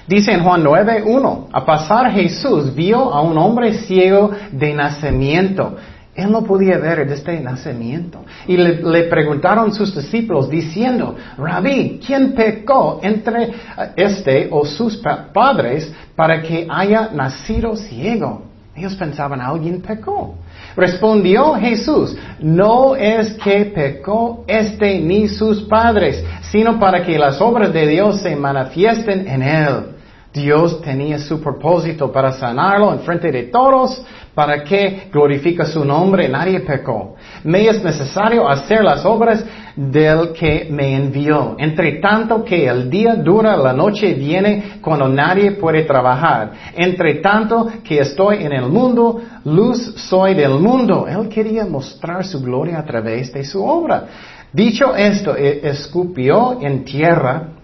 Dice 0.07 0.33
en 0.33 0.45
Juan 0.45 0.63
9.1, 0.63 1.49
a 1.53 1.65
pasar 1.65 2.13
Jesús 2.13 2.75
vio 2.75 3.13
a 3.13 3.23
un 3.23 3.37
hombre 3.39 3.75
ciego 3.75 4.31
de 4.53 4.73
nacimiento. 4.73 5.77
Él 6.15 6.31
no 6.31 6.45
podía 6.45 6.79
ver 6.79 7.07
desde 7.09 7.41
nacimiento. 7.41 8.25
Y 8.47 8.57
le, 8.57 9.03
preguntaron 9.05 9.75
sus 9.75 9.95
discípulos 9.95 10.49
diciendo, 10.49 11.17
Rabí, 11.37 12.01
¿quién 12.05 12.33
pecó 12.33 13.01
entre 13.03 13.45
eh, 13.45 13.53
este 13.97 14.49
o 14.51 14.65
sus 14.65 14.97
padres 15.33 15.93
para 16.15 16.41
que 16.41 16.67
haya 16.71 17.11
nacido 17.13 17.77
ciego? 17.77 18.43
Ellos 18.77 18.95
pensaban, 18.95 19.41
alguien 19.41 19.81
pecó. 19.81 20.37
Respondió 20.77 21.55
Jesús, 21.55 22.17
no 22.41 22.95
es 22.95 23.35
que 23.35 23.65
pecó 23.67 24.45
este 24.47 25.01
ni 25.01 25.29
sus 25.29 25.63
padres, 25.63 26.23
sino 26.43 26.79
para 26.79 27.03
que 27.03 27.19
las 27.19 27.41
obras 27.41 27.73
de 27.73 27.87
Dios 27.89 28.21
se 28.21 28.37
manifiesten 28.37 29.27
en 29.27 29.43
él. 29.43 29.96
Dios 30.37 30.83
tenía 30.83 31.19
su 31.19 31.41
propósito 31.41 32.13
para 32.13 32.33
sanarlo 32.33 32.93
en 32.93 33.01
frente 33.01 33.33
de 33.33 33.45
todos, 33.45 34.05
para 34.35 34.63
que 34.63 35.09
glorifique 35.11 35.65
su 35.65 35.83
nombre, 35.83 36.29
nadie 36.29 36.61
pecó. 36.61 37.15
Me 37.43 37.67
es 37.67 37.83
necesario 37.83 38.47
hacer 38.47 38.85
las 38.85 39.03
obras 39.07 39.43
del 39.75 40.35
que 40.35 40.69
me 40.71 40.95
envió. 40.95 41.57
Entre 41.59 42.01
tanto 42.01 42.45
que 42.45 42.69
el 42.69 42.91
día 42.91 43.15
dura, 43.15 43.57
la 43.57 43.73
noche 43.73 44.13
viene 44.13 44.79
cuando 44.83 45.09
nadie 45.09 45.53
puede 45.53 45.85
trabajar. 45.85 46.53
Entre 46.75 47.15
tanto 47.15 47.71
que 47.83 48.01
estoy 48.01 48.45
en 48.45 48.53
el 48.53 48.67
mundo, 48.67 49.23
luz 49.45 49.95
soy 49.97 50.35
del 50.35 50.59
mundo. 50.59 51.07
Él 51.09 51.31
quería 51.31 51.65
mostrar 51.65 52.23
su 52.27 52.43
gloria 52.43 52.79
a 52.79 52.85
través 52.85 53.33
de 53.33 53.43
su 53.43 53.65
obra. 53.65 54.05
Dicho 54.53 54.95
esto, 54.95 55.35
e-, 55.35 55.67
escupió 55.67 56.59
en 56.61 56.85
tierra 56.85 57.56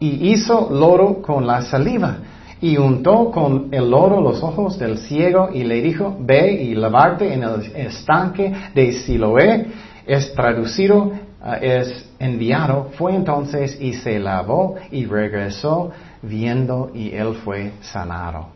y 0.00 0.32
hizo 0.32 0.68
lodo 0.70 1.22
con 1.22 1.46
la 1.46 1.62
saliva 1.62 2.18
y 2.64 2.78
untó 2.78 3.30
con 3.30 3.68
el 3.72 3.90
lodo 3.90 4.22
los 4.22 4.42
ojos 4.42 4.78
del 4.78 4.96
ciego 4.96 5.50
y 5.52 5.64
le 5.64 5.82
dijo, 5.82 6.16
ve 6.18 6.50
y 6.50 6.74
lavarte 6.74 7.32
en 7.32 7.42
el 7.42 7.60
estanque 7.74 8.54
de 8.74 8.92
Siloé. 8.92 9.66
Es 10.06 10.32
traducido, 10.34 11.12
eh, 11.44 11.80
es 11.80 12.10
enviado. 12.18 12.90
Fue 12.96 13.14
entonces 13.14 13.78
y 13.78 13.92
se 13.92 14.18
lavó 14.18 14.76
y 14.90 15.04
regresó 15.04 15.90
viendo 16.22 16.90
y 16.94 17.10
él 17.14 17.34
fue 17.44 17.72
sanado. 17.82 18.48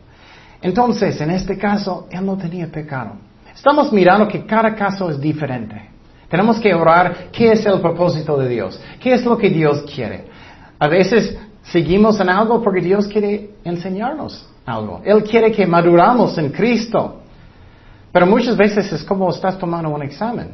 Entonces, 0.63 1.21
en 1.21 1.31
este 1.31 1.59
caso, 1.59 2.07
él 2.11 2.25
no 2.25 2.39
tenía 2.39 2.67
pecado. 2.67 3.13
Estamos 3.55 3.93
mirando 3.93 4.27
que 4.27 4.47
cada 4.47 4.75
caso 4.75 5.11
es 5.11 5.21
diferente. 5.21 5.83
Tenemos 6.31 6.59
que 6.61 6.73
orar 6.75 7.29
qué 7.31 7.53
es 7.53 7.67
el 7.67 7.81
propósito 7.81 8.39
de 8.39 8.49
Dios, 8.49 8.81
qué 9.01 9.13
es 9.13 9.25
lo 9.25 9.37
que 9.37 9.51
Dios 9.51 9.85
quiere. 9.95 10.25
A 10.79 10.89
veces 10.89 11.37
seguimos 11.63 12.21
en 12.21 12.29
algo 12.29 12.63
porque 12.63 12.81
Dios 12.81 13.07
quiere 13.09 13.51
enseñarnos 13.65 14.49
algo. 14.65 15.01
Él 15.05 15.25
quiere 15.25 15.51
que 15.51 15.67
maduramos 15.67 16.37
en 16.39 16.51
Cristo. 16.51 17.23
Pero 18.13 18.27
muchas 18.27 18.57
veces 18.57 18.93
es 18.93 19.05
como 19.05 19.31
estás 19.31 19.59
tomando 19.59 19.91
un 19.91 20.03
examen. 20.03 20.53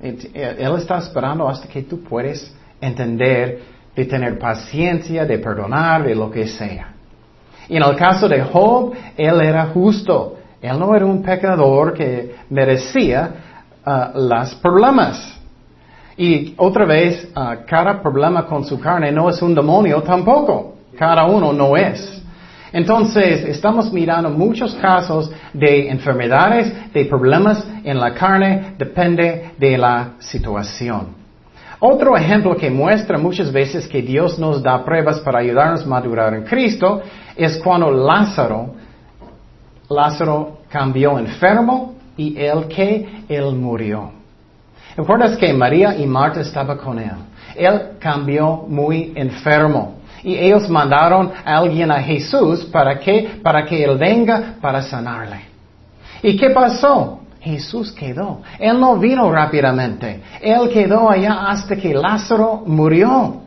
Él 0.00 0.74
está 0.76 0.98
esperando 0.98 1.48
hasta 1.48 1.68
que 1.68 1.82
tú 1.82 2.02
puedes 2.02 2.54
entender, 2.80 3.62
de 3.94 4.04
tener 4.04 4.38
paciencia, 4.38 5.24
de 5.24 5.38
perdonar, 5.38 6.04
de 6.04 6.14
lo 6.14 6.30
que 6.30 6.46
sea. 6.46 6.94
Y 7.68 7.76
en 7.76 7.82
el 7.82 7.96
caso 7.96 8.28
de 8.28 8.42
Job, 8.42 8.92
él 9.16 9.40
era 9.40 9.66
justo. 9.66 10.36
Él 10.60 10.78
no 10.78 10.94
era 10.94 11.06
un 11.06 11.22
pecador 11.22 11.94
que 11.94 12.36
merecía 12.50 13.30
uh, 13.86 14.18
los 14.18 14.54
problemas. 14.56 15.40
Y 16.16 16.54
otra 16.56 16.84
vez, 16.84 17.28
ah, 17.34 17.58
cada 17.66 18.00
problema 18.00 18.46
con 18.46 18.64
su 18.64 18.78
carne 18.78 19.10
no 19.10 19.28
es 19.28 19.40
un 19.42 19.54
demonio 19.54 20.02
tampoco. 20.02 20.74
Cada 20.96 21.24
uno 21.24 21.52
no 21.52 21.76
es. 21.76 22.22
Entonces, 22.72 23.44
estamos 23.44 23.92
mirando 23.92 24.30
muchos 24.30 24.74
casos 24.74 25.30
de 25.52 25.88
enfermedades, 25.88 26.92
de 26.92 27.04
problemas 27.04 27.66
en 27.84 27.98
la 27.98 28.14
carne, 28.14 28.74
depende 28.78 29.52
de 29.58 29.78
la 29.78 30.14
situación. 30.18 31.14
Otro 31.80 32.16
ejemplo 32.16 32.56
que 32.56 32.70
muestra 32.70 33.18
muchas 33.18 33.52
veces 33.52 33.86
que 33.86 34.02
Dios 34.02 34.38
nos 34.38 34.62
da 34.62 34.84
pruebas 34.84 35.20
para 35.20 35.40
ayudarnos 35.40 35.82
a 35.82 35.86
madurar 35.86 36.34
en 36.34 36.44
Cristo 36.44 37.02
es 37.36 37.58
cuando 37.58 37.90
Lázaro 37.90 38.74
Lázaro 39.88 40.58
cambió 40.68 41.18
enfermo 41.18 41.94
y 42.16 42.38
él 42.38 42.66
que 42.68 43.24
él 43.28 43.54
murió. 43.54 44.10
¿Recuerdas 44.96 45.36
que 45.36 45.52
María 45.52 45.96
y 45.96 46.06
Marta 46.06 46.40
estaban 46.40 46.78
con 46.78 46.98
él? 46.98 47.10
Él 47.56 47.80
cambió 47.98 48.64
muy 48.68 49.12
enfermo. 49.14 49.96
Y 50.22 50.36
ellos 50.36 50.68
mandaron 50.70 51.32
a 51.44 51.58
alguien 51.58 51.90
a 51.90 52.00
Jesús 52.00 52.64
para 52.64 52.98
que, 52.98 53.40
para 53.42 53.64
que 53.64 53.84
él 53.84 53.98
venga 53.98 54.54
para 54.60 54.80
sanarle. 54.80 55.40
¿Y 56.22 56.36
qué 56.36 56.50
pasó? 56.50 57.20
Jesús 57.40 57.92
quedó. 57.92 58.40
Él 58.58 58.80
no 58.80 58.96
vino 58.96 59.30
rápidamente. 59.30 60.22
Él 60.40 60.70
quedó 60.72 61.10
allá 61.10 61.50
hasta 61.50 61.76
que 61.76 61.92
Lázaro 61.92 62.62
murió. 62.64 63.42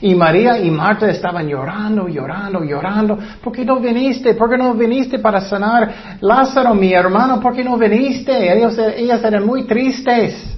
Y 0.00 0.14
María 0.14 0.58
y 0.58 0.70
Marta 0.70 1.08
estaban 1.08 1.46
llorando, 1.46 2.08
llorando, 2.08 2.64
llorando. 2.64 3.18
¿Por 3.42 3.52
qué 3.52 3.64
no 3.64 3.78
viniste? 3.78 4.34
¿Por 4.34 4.50
qué 4.50 4.58
no 4.58 4.74
viniste 4.74 5.20
para 5.20 5.40
sanar 5.40 6.18
Lázaro, 6.20 6.74
mi 6.74 6.92
hermano? 6.92 7.40
¿Por 7.40 7.54
qué 7.54 7.62
no 7.62 7.78
viniste? 7.78 8.52
Ellos, 8.52 8.76
ellas 8.78 9.22
eran 9.22 9.46
muy 9.46 9.62
tristes. 9.62 10.55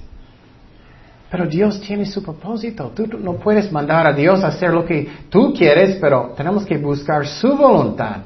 Pero 1.30 1.46
Dios 1.46 1.80
tiene 1.80 2.06
su 2.06 2.22
propósito. 2.22 2.90
Tú 2.94 3.06
no 3.18 3.34
puedes 3.34 3.70
mandar 3.70 4.06
a 4.06 4.12
Dios 4.12 4.42
a 4.42 4.48
hacer 4.48 4.72
lo 4.72 4.84
que 4.84 5.06
tú 5.28 5.52
quieres, 5.52 5.96
pero 6.00 6.32
tenemos 6.36 6.64
que 6.64 6.78
buscar 6.78 7.26
su 7.26 7.54
voluntad. 7.54 8.16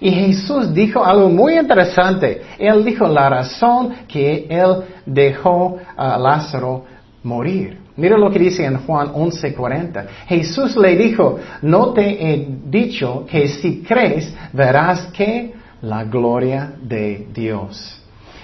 Y 0.00 0.10
Jesús 0.10 0.72
dijo 0.72 1.04
algo 1.04 1.28
muy 1.30 1.58
interesante. 1.58 2.42
Él 2.58 2.84
dijo 2.84 3.08
la 3.08 3.28
razón 3.28 3.94
que 4.06 4.46
Él 4.48 4.82
dejó 5.06 5.78
a 5.96 6.16
Lázaro 6.18 6.84
morir. 7.22 7.78
Mira 7.96 8.18
lo 8.18 8.30
que 8.30 8.38
dice 8.38 8.64
en 8.64 8.78
Juan 8.78 9.12
11:40. 9.12 10.06
Jesús 10.26 10.76
le 10.76 10.96
dijo, 10.96 11.38
no 11.62 11.92
te 11.92 12.02
he 12.02 12.48
dicho 12.66 13.24
que 13.28 13.48
si 13.48 13.82
crees 13.82 14.34
verás 14.52 15.06
que 15.06 15.54
la 15.80 16.04
gloria 16.04 16.72
de 16.80 17.28
Dios. 17.32 18.00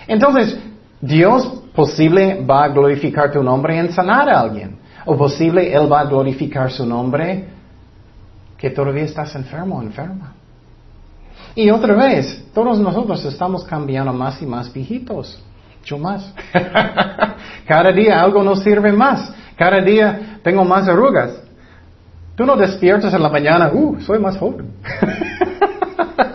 Entonces, 0.06 0.56
Dios 1.00 1.46
posible 1.74 2.44
va 2.44 2.64
a 2.64 2.68
glorificar 2.68 3.32
tu 3.32 3.42
nombre 3.42 3.78
en 3.78 3.92
sanar 3.92 4.28
a 4.28 4.40
alguien. 4.40 4.78
O 5.06 5.16
posible 5.16 5.72
Él 5.72 5.90
va 5.90 6.00
a 6.00 6.04
glorificar 6.04 6.70
su 6.70 6.84
nombre 6.84 7.48
que 8.58 8.70
todavía 8.70 9.04
estás 9.04 9.34
enfermo 9.34 9.78
o 9.78 9.82
enferma. 9.82 10.34
Y 11.54 11.70
otra 11.70 11.94
vez, 11.94 12.44
todos 12.52 12.78
nosotros 12.78 13.24
estamos 13.24 13.64
cambiando 13.64 14.12
más 14.12 14.40
y 14.42 14.46
más 14.46 14.72
viejitos. 14.72 15.42
Yo 15.84 15.96
más. 15.96 16.32
Cada 17.66 17.90
día 17.90 18.20
algo 18.20 18.42
nos 18.42 18.62
sirve 18.62 18.92
más. 18.92 19.32
Cada 19.56 19.80
día 19.80 20.38
tengo 20.42 20.64
más 20.64 20.86
arrugas. 20.86 21.42
Tú 22.36 22.44
no 22.44 22.56
despiertas 22.56 23.12
en 23.12 23.22
la 23.22 23.28
mañana, 23.28 23.70
uh, 23.72 24.00
soy 24.00 24.18
más 24.18 24.36
joven. 24.36 24.72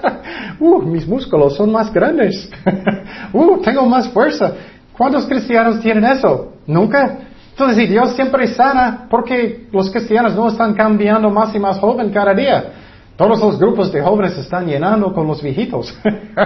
uh, 0.59 0.81
mis 0.81 1.07
músculos 1.07 1.55
son 1.55 1.71
más 1.71 1.91
grandes. 1.93 2.49
uh, 3.33 3.61
tengo 3.61 3.85
más 3.85 4.09
fuerza. 4.09 4.53
¿Cuántos 4.97 5.25
cristianos 5.25 5.79
tienen 5.81 6.05
eso? 6.05 6.53
Nunca. 6.67 7.17
Entonces, 7.51 7.77
si 7.77 7.87
Dios 7.87 8.15
siempre 8.15 8.47
sana, 8.47 9.07
¿por 9.09 9.23
qué 9.23 9.67
los 9.71 9.89
cristianos 9.89 10.35
no 10.35 10.47
están 10.47 10.73
cambiando 10.73 11.29
más 11.29 11.53
y 11.55 11.59
más 11.59 11.79
joven 11.79 12.09
cada 12.11 12.33
día? 12.33 12.71
Todos 13.15 13.39
los 13.39 13.57
grupos 13.57 13.91
de 13.93 14.01
jóvenes 14.01 14.33
se 14.33 14.41
están 14.41 14.67
llenando 14.67 15.13
con 15.13 15.25
los 15.25 15.41
viejitos. 15.41 15.97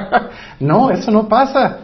no, 0.60 0.91
eso 0.91 1.10
no 1.10 1.28
pasa. 1.28 1.80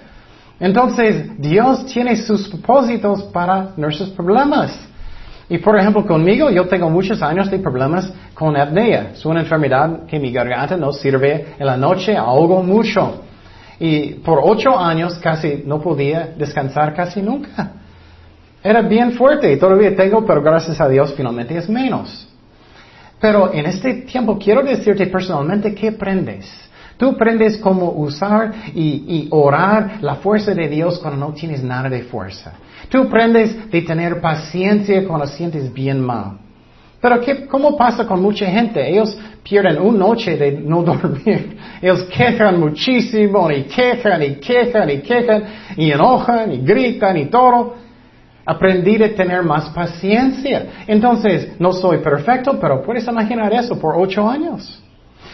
Entonces, 0.59 1.39
Dios 1.39 1.85
tiene 1.87 2.15
sus 2.15 2.47
propósitos 2.49 3.23
para 3.23 3.71
nuestros 3.77 4.09
problemas. 4.11 4.77
Y 5.47 5.59
por 5.59 5.77
ejemplo, 5.77 6.05
conmigo, 6.05 6.49
yo 6.49 6.67
tengo 6.67 6.89
muchos 6.89 7.21
años 7.21 7.51
de 7.51 7.59
problemas 7.59 8.11
con 8.33 8.57
apnea. 8.57 9.11
Es 9.13 9.25
una 9.25 9.41
enfermedad 9.41 10.05
que 10.07 10.19
mi 10.19 10.31
garganta 10.31 10.75
no 10.75 10.91
sirve 10.91 11.53
en 11.59 11.65
la 11.65 11.77
noche, 11.77 12.17
ahogo 12.17 12.63
mucho. 12.63 13.21
Y 13.79 14.15
por 14.15 14.39
ocho 14.41 14.77
años 14.77 15.15
casi 15.19 15.63
no 15.65 15.81
podía 15.81 16.33
descansar 16.37 16.93
casi 16.93 17.21
nunca. 17.21 17.73
Era 18.63 18.81
bien 18.81 19.11
fuerte 19.11 19.51
y 19.51 19.57
todavía 19.57 19.95
tengo, 19.95 20.25
pero 20.25 20.41
gracias 20.41 20.81
a 20.81 20.89
Dios 20.89 21.13
finalmente 21.15 21.55
es 21.55 21.69
menos. 21.69 22.27
Pero 23.19 23.53
en 23.53 23.67
este 23.67 23.93
tiempo 24.01 24.39
quiero 24.39 24.63
decirte 24.63 25.05
personalmente 25.07 25.75
que 25.75 25.89
aprendes. 25.89 26.51
Tú 26.97 27.09
aprendes 27.09 27.57
cómo 27.57 27.91
usar 27.91 28.53
y, 28.73 29.27
orar 29.29 29.97
la 30.01 30.15
fuerza 30.15 30.53
de 30.53 30.67
Dios 30.67 30.97
cuando 30.99 31.27
no 31.27 31.33
tienes 31.33 31.61
nada 31.63 31.89
de 31.89 32.03
fuerza. 32.03 32.53
Tú 32.89 33.03
aprendes 33.03 33.69
de 33.69 33.81
tener 33.81 34.21
paciencia 34.21 35.05
cuando 35.07 35.27
sientes 35.27 35.71
bien 35.73 36.01
mal. 36.01 36.39
Pero 37.01 37.21
¿qué, 37.21 37.45
¿cómo 37.45 37.77
pasa 37.77 38.07
con 38.07 38.21
mucha 38.21 38.47
gente? 38.47 38.89
Ellos 38.89 39.17
pierden 39.43 39.79
una 39.79 39.99
noche 39.99 40.35
de 40.37 40.53
no 40.53 40.81
dormir. 40.83 41.57
Ellos 41.81 42.03
quejan 42.05 42.59
muchísimo 42.59 43.51
y 43.51 43.63
quejan 43.63 44.23
y 44.23 44.35
quejan 44.35 44.89
y 44.89 45.01
quejan 45.01 45.43
y 45.77 45.91
enojan 45.91 46.51
y 46.51 46.57
gritan 46.59 47.17
y 47.17 47.25
todo. 47.25 47.75
Aprendí 48.45 49.01
a 49.03 49.15
tener 49.15 49.43
más 49.43 49.69
paciencia. 49.69 50.67
Entonces, 50.87 51.59
no 51.59 51.73
soy 51.73 51.97
perfecto, 51.99 52.59
pero 52.59 52.81
puedes 52.81 53.07
imaginar 53.07 53.53
eso 53.53 53.79
por 53.79 53.95
ocho 53.97 54.27
años. 54.27 54.81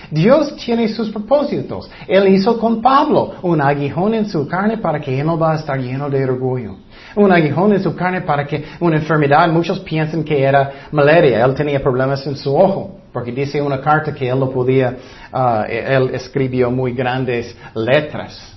Dios 0.09 0.57
tiene 0.57 0.89
sus 0.89 1.09
propósitos. 1.09 1.89
Él 2.05 2.27
hizo 2.27 2.59
con 2.59 2.81
Pablo 2.81 3.35
un 3.43 3.61
aguijón 3.61 4.13
en 4.13 4.27
su 4.27 4.45
carne 4.45 4.77
para 4.77 4.99
que 4.99 5.17
él 5.17 5.25
no 5.25 5.39
va 5.39 5.53
a 5.53 5.55
estar 5.55 5.79
lleno 5.79 6.09
de 6.09 6.23
orgullo. 6.25 6.75
Un 7.15 7.31
aguijón 7.31 7.73
en 7.73 7.81
su 7.81 7.95
carne 7.95 8.21
para 8.21 8.45
que 8.45 8.63
una 8.79 8.97
enfermedad, 8.97 9.49
muchos 9.49 9.79
piensan 9.79 10.23
que 10.23 10.41
era 10.41 10.87
malaria. 10.91 11.43
Él 11.43 11.53
tenía 11.53 11.81
problemas 11.81 12.25
en 12.27 12.35
su 12.37 12.55
ojo, 12.55 12.99
porque 13.11 13.31
dice 13.31 13.61
una 13.61 13.81
carta 13.81 14.13
que 14.13 14.29
él 14.29 14.39
no 14.39 14.49
podía, 14.49 14.95
uh, 15.33 15.63
él 15.67 16.11
escribió 16.13 16.71
muy 16.71 16.93
grandes 16.93 17.55
letras. 17.75 18.55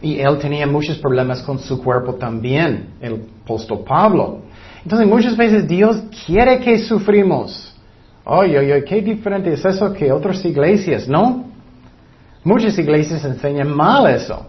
Y 0.00 0.20
él 0.20 0.38
tenía 0.38 0.66
muchos 0.66 0.98
problemas 0.98 1.42
con 1.42 1.58
su 1.58 1.82
cuerpo 1.82 2.14
también, 2.14 2.90
el 3.00 3.26
apóstol 3.42 3.84
Pablo. 3.86 4.42
Entonces 4.82 5.08
muchas 5.08 5.36
veces 5.36 5.66
Dios 5.66 6.02
quiere 6.24 6.60
que 6.60 6.78
sufrimos. 6.78 7.74
Oye, 8.24 8.58
oye, 8.58 8.84
qué 8.84 9.00
diferente 9.00 9.52
es 9.52 9.64
eso 9.64 9.92
que 9.92 10.12
otras 10.12 10.44
iglesias, 10.44 11.08
¿no? 11.08 11.46
Muchas 12.44 12.78
iglesias 12.78 13.24
enseñan 13.24 13.74
mal 13.74 14.06
eso. 14.06 14.46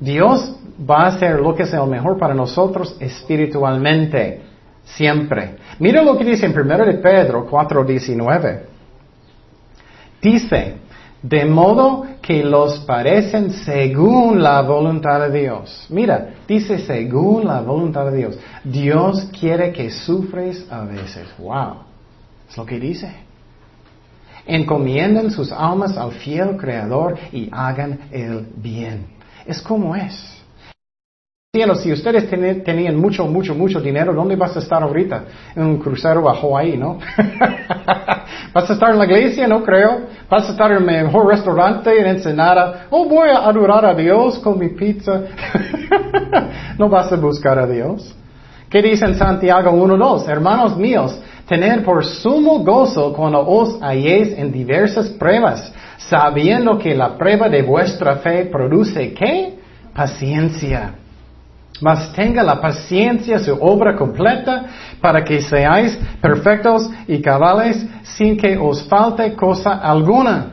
Dios 0.00 0.56
va 0.88 1.04
a 1.04 1.06
hacer 1.08 1.40
lo 1.40 1.54
que 1.54 1.66
sea 1.66 1.80
lo 1.80 1.86
mejor 1.86 2.18
para 2.18 2.34
nosotros 2.34 2.96
espiritualmente, 3.00 4.42
siempre. 4.84 5.56
Mira 5.78 6.02
lo 6.02 6.16
que 6.16 6.24
dice 6.24 6.46
en 6.46 6.52
1 6.58 6.84
de 6.84 6.94
Pedro 6.94 7.46
4:19. 7.48 8.60
Dice, 10.20 10.76
de 11.22 11.44
modo 11.44 12.06
que 12.22 12.44
los 12.44 12.80
parecen 12.80 13.50
según 13.50 14.42
la 14.42 14.62
voluntad 14.62 15.20
de 15.28 15.40
Dios. 15.40 15.86
Mira, 15.88 16.34
dice 16.46 16.78
según 16.78 17.46
la 17.46 17.60
voluntad 17.60 18.10
de 18.10 18.16
Dios. 18.18 18.38
Dios 18.62 19.28
quiere 19.38 19.72
que 19.72 19.90
sufres 19.90 20.66
a 20.70 20.84
veces. 20.84 21.26
Wow. 21.38 21.82
Es 22.48 22.56
lo 22.56 22.64
que 22.64 22.78
dice. 22.78 23.10
Encomienden 24.46 25.30
sus 25.30 25.52
almas 25.52 25.96
al 25.96 26.12
fiel 26.12 26.56
Creador 26.56 27.18
y 27.32 27.48
hagan 27.52 28.00
el 28.10 28.46
bien. 28.56 29.17
Es 29.48 29.62
como 29.62 29.96
es. 29.96 30.38
Si 31.50 31.90
ustedes 31.90 32.28
tenían 32.28 32.96
mucho, 32.96 33.26
mucho, 33.26 33.54
mucho 33.54 33.80
dinero, 33.80 34.12
¿dónde 34.12 34.36
vas 34.36 34.54
a 34.54 34.58
estar 34.58 34.82
ahorita? 34.82 35.24
En 35.56 35.62
un 35.64 35.78
crucero 35.78 36.28
a 36.28 36.34
Hawaii, 36.34 36.76
¿no? 36.76 36.98
¿Vas 38.52 38.68
a 38.68 38.72
estar 38.74 38.90
en 38.90 38.98
la 38.98 39.06
iglesia? 39.06 39.48
No 39.48 39.64
creo. 39.64 40.02
¿Vas 40.28 40.46
a 40.46 40.52
estar 40.52 40.70
en 40.70 40.76
el 40.76 40.84
mejor 40.84 41.26
restaurante 41.26 41.98
en 41.98 42.06
Ensenada? 42.06 42.86
Oh, 42.90 43.08
voy 43.08 43.30
a 43.30 43.38
adorar 43.38 43.86
a 43.86 43.94
Dios 43.94 44.38
con 44.40 44.58
mi 44.58 44.68
pizza. 44.68 45.22
no 46.78 46.90
vas 46.90 47.10
a 47.10 47.16
buscar 47.16 47.58
a 47.58 47.66
Dios. 47.66 48.14
¿Qué 48.68 48.82
dice 48.82 49.06
en 49.06 49.14
Santiago 49.14 49.70
1.2? 49.72 50.28
Hermanos 50.28 50.76
míos, 50.76 51.18
tener 51.48 51.82
por 51.82 52.04
sumo 52.04 52.58
gozo 52.60 53.12
cuando 53.14 53.40
os 53.40 53.80
halléis 53.82 54.36
en 54.36 54.52
diversas 54.52 55.08
pruebas, 55.08 55.72
sabiendo 55.96 56.78
que 56.78 56.94
la 56.94 57.16
prueba 57.16 57.48
de 57.48 57.62
vuestra 57.62 58.16
fe 58.16 58.44
produce 58.44 59.14
¿qué? 59.14 59.58
Paciencia. 59.94 60.94
Mas 61.80 62.12
tenga 62.12 62.42
la 62.42 62.60
paciencia 62.60 63.38
su 63.38 63.56
obra 63.60 63.96
completa 63.96 64.66
para 65.00 65.24
que 65.24 65.40
seáis 65.40 65.98
perfectos 66.20 66.90
y 67.06 67.20
cabales 67.22 67.86
sin 68.02 68.36
que 68.36 68.58
os 68.58 68.82
falte 68.88 69.34
cosa 69.34 69.74
alguna. 69.74 70.52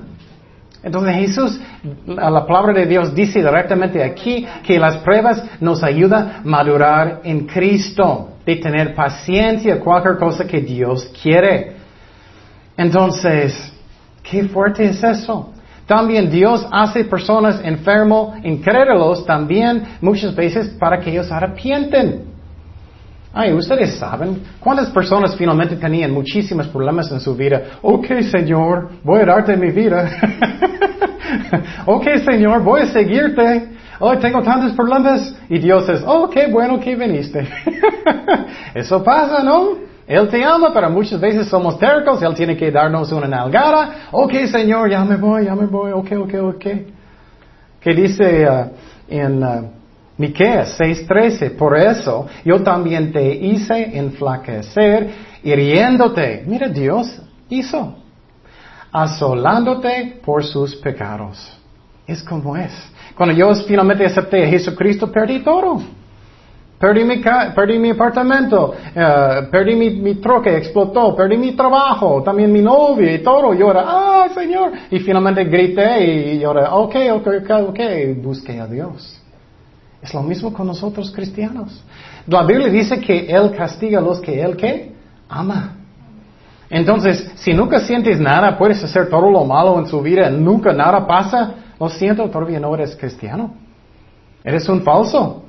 Entonces 0.84 1.16
Jesús, 1.16 1.60
la 2.06 2.46
palabra 2.46 2.74
de 2.74 2.86
Dios 2.86 3.14
dice 3.16 3.40
directamente 3.40 4.04
aquí 4.04 4.46
que 4.64 4.80
las 4.80 4.98
pruebas 4.98 5.44
nos 5.60 5.84
ayudan 5.84 6.28
a 6.28 6.42
madurar 6.44 7.22
en 7.24 7.48
Cristo, 7.48 8.35
de 8.46 8.56
tener 8.58 8.94
paciencia, 8.94 9.80
cualquier 9.80 10.18
cosa 10.18 10.46
que 10.46 10.62
Dios 10.62 11.12
quiere. 11.22 11.76
Entonces, 12.78 13.74
qué 14.24 14.44
fuerte 14.46 14.86
es 14.86 15.04
eso. 15.04 15.52
También 15.86 16.30
Dios 16.30 16.66
hace 16.72 17.04
personas 17.04 17.62
enfermos, 17.64 18.36
incrédulos 18.44 19.26
también 19.26 19.84
muchas 20.02 20.36
veces 20.36 20.70
para 20.80 21.00
que 21.00 21.12
ellos 21.12 21.32
arrepienten. 21.32 22.36
Ay, 23.38 23.54
ustedes 23.54 23.96
saben 23.98 24.42
cuántas 24.60 24.90
personas 24.90 25.36
finalmente 25.36 25.76
tenían 25.76 26.12
muchísimos 26.12 26.68
problemas 26.70 27.12
en 27.12 27.20
su 27.20 27.36
vida. 27.36 27.80
Ok, 27.82 28.08
Señor, 28.32 28.90
voy 29.04 29.22
a 29.22 29.26
darte 29.26 29.58
mi 29.58 29.72
vida. 29.72 30.10
ok, 31.86 32.06
Señor, 32.26 32.64
voy 32.64 32.84
a 32.84 32.88
seguirte. 32.88 33.75
Oh, 34.00 34.18
tengo 34.18 34.42
tantos 34.42 34.74
problemas. 34.74 35.36
Y 35.50 35.60
Dios 35.60 35.88
es, 35.90 36.04
oh, 36.06 36.30
qué 36.30 36.48
bueno 36.48 36.80
que 36.80 36.96
viniste. 36.96 37.48
Eso 38.74 39.04
pasa, 39.04 39.44
¿no? 39.44 39.86
Él 40.08 40.28
te 40.30 40.44
ama, 40.44 40.72
pero 40.74 40.90
muchas 40.90 41.20
veces 41.20 41.48
somos 41.48 41.80
tercos. 41.80 42.22
Él 42.22 42.34
tiene 42.36 42.56
que 42.56 42.72
darnos 42.72 43.12
una 43.12 43.28
nalgada. 43.28 44.10
Ok, 44.12 44.34
Señor, 44.52 44.90
ya 44.90 45.04
me 45.04 45.16
voy, 45.16 45.46
ya 45.46 45.56
me 45.56 45.66
voy. 45.66 45.92
Ok, 45.92 46.12
ok, 46.12 46.34
ok. 46.44 46.66
¿Qué 47.80 47.94
dice 47.94 48.48
uh, 48.50 48.70
en 49.08 49.44
uh, 49.44 49.70
Miqueas 50.18 50.80
6:13? 50.80 51.56
Por 51.56 51.78
eso 51.78 52.28
yo 52.44 52.62
también 52.62 53.12
te 53.12 53.34
hice 53.36 53.98
enflaquecer, 53.98 55.10
hiriéndote. 55.44 56.44
Mira, 56.46 56.68
Dios 56.68 57.22
hizo. 57.50 57.96
Asolándote 58.92 60.20
por 60.24 60.44
sus 60.44 60.76
pecados. 60.76 61.52
Es 62.08 62.24
como 62.24 62.56
es. 62.56 62.72
Cuando 63.16 63.36
yo 63.36 63.54
finalmente 63.68 64.06
acepté 64.06 64.46
a 64.46 64.48
Jesucristo, 64.48 65.12
perdí 65.12 65.40
todo. 65.44 65.82
Perdí 66.78 67.06
mi, 67.06 67.22
perdí 67.56 67.80
mi 67.80 67.92
apartamento, 67.92 68.74
uh, 68.74 69.50
perdí 69.50 69.76
mi, 69.76 69.92
mi, 69.92 70.16
troque, 70.16 70.58
explotó, 70.58 71.16
perdí 71.16 71.38
mi 71.38 71.54
trabajo, 71.54 72.22
también 72.22 72.52
mi 72.52 72.62
novia 72.62 73.14
y 73.14 73.20
todo. 73.20 73.54
Y 73.54 73.62
ahora, 73.62 73.86
¡ay, 73.88 74.30
Señor! 74.34 74.74
Y 74.92 75.00
finalmente 75.00 75.46
grité 75.46 76.34
y 76.36 76.44
ahora, 76.44 76.76
ok, 76.76 76.96
ok, 77.14 77.28
ok, 77.42 77.50
ok, 77.70 77.80
busqué 78.22 78.60
a 78.60 78.68
Dios. 78.68 79.22
Es 80.02 80.14
lo 80.14 80.22
mismo 80.22 80.54
con 80.54 80.68
nosotros 80.68 81.12
cristianos. 81.12 81.82
La 82.28 82.44
Biblia 82.44 82.68
dice 82.68 83.00
que 83.00 83.26
Él 83.26 83.52
castiga 83.56 84.00
a 84.00 84.02
los 84.02 84.20
que 84.20 84.42
Él, 84.42 84.58
¿qué? 84.58 84.92
Ama. 85.30 85.78
Entonces, 86.70 87.32
si 87.36 87.54
nunca 87.54 87.80
sientes 87.80 88.20
nada, 88.20 88.58
puedes 88.58 88.84
hacer 88.84 89.10
todo 89.10 89.32
lo 89.32 89.46
malo 89.46 89.80
en 89.80 89.88
su 89.88 90.02
vida, 90.02 90.30
nunca 90.30 90.74
nada 90.74 91.08
pasa, 91.08 91.52
lo 91.80 91.90
siento, 91.90 92.30
todavía 92.30 92.60
no 92.60 92.74
eres 92.74 92.96
cristiano. 92.96 93.54
Eres 94.44 94.68
un 94.70 94.82
falso. 94.82 95.44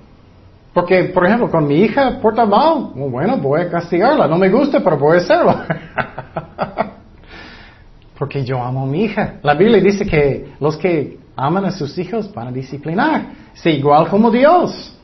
Porque, 0.73 1.05
por 1.05 1.25
ejemplo, 1.27 1.51
con 1.51 1.67
mi 1.67 1.77
hija 1.77 2.19
porta 2.21 2.45
mal, 2.45 2.91
bueno, 2.95 3.39
voy 3.39 3.63
a 3.63 3.71
castigarla. 3.71 4.27
No 4.27 4.37
me 4.37 4.51
gusta, 4.51 4.81
pero 4.83 4.99
voy 4.99 5.17
a 5.17 5.21
hacerlo. 5.21 5.55
Porque 8.19 8.45
yo 8.45 8.63
amo 8.63 8.83
a 8.83 8.87
mi 8.87 9.05
hija. 9.05 9.35
La 9.43 9.55
Biblia 9.55 9.81
dice 9.81 10.05
que 10.07 10.53
los 10.61 10.77
que 10.77 11.19
aman 11.37 11.67
a 11.67 11.71
sus 11.71 11.97
hijos 11.99 12.33
van 12.35 12.49
a 12.49 12.53
disciplinar. 12.53 13.27
Sí, 13.55 13.71
igual 13.71 14.09
como 14.09 14.31
Dios. 14.31 14.95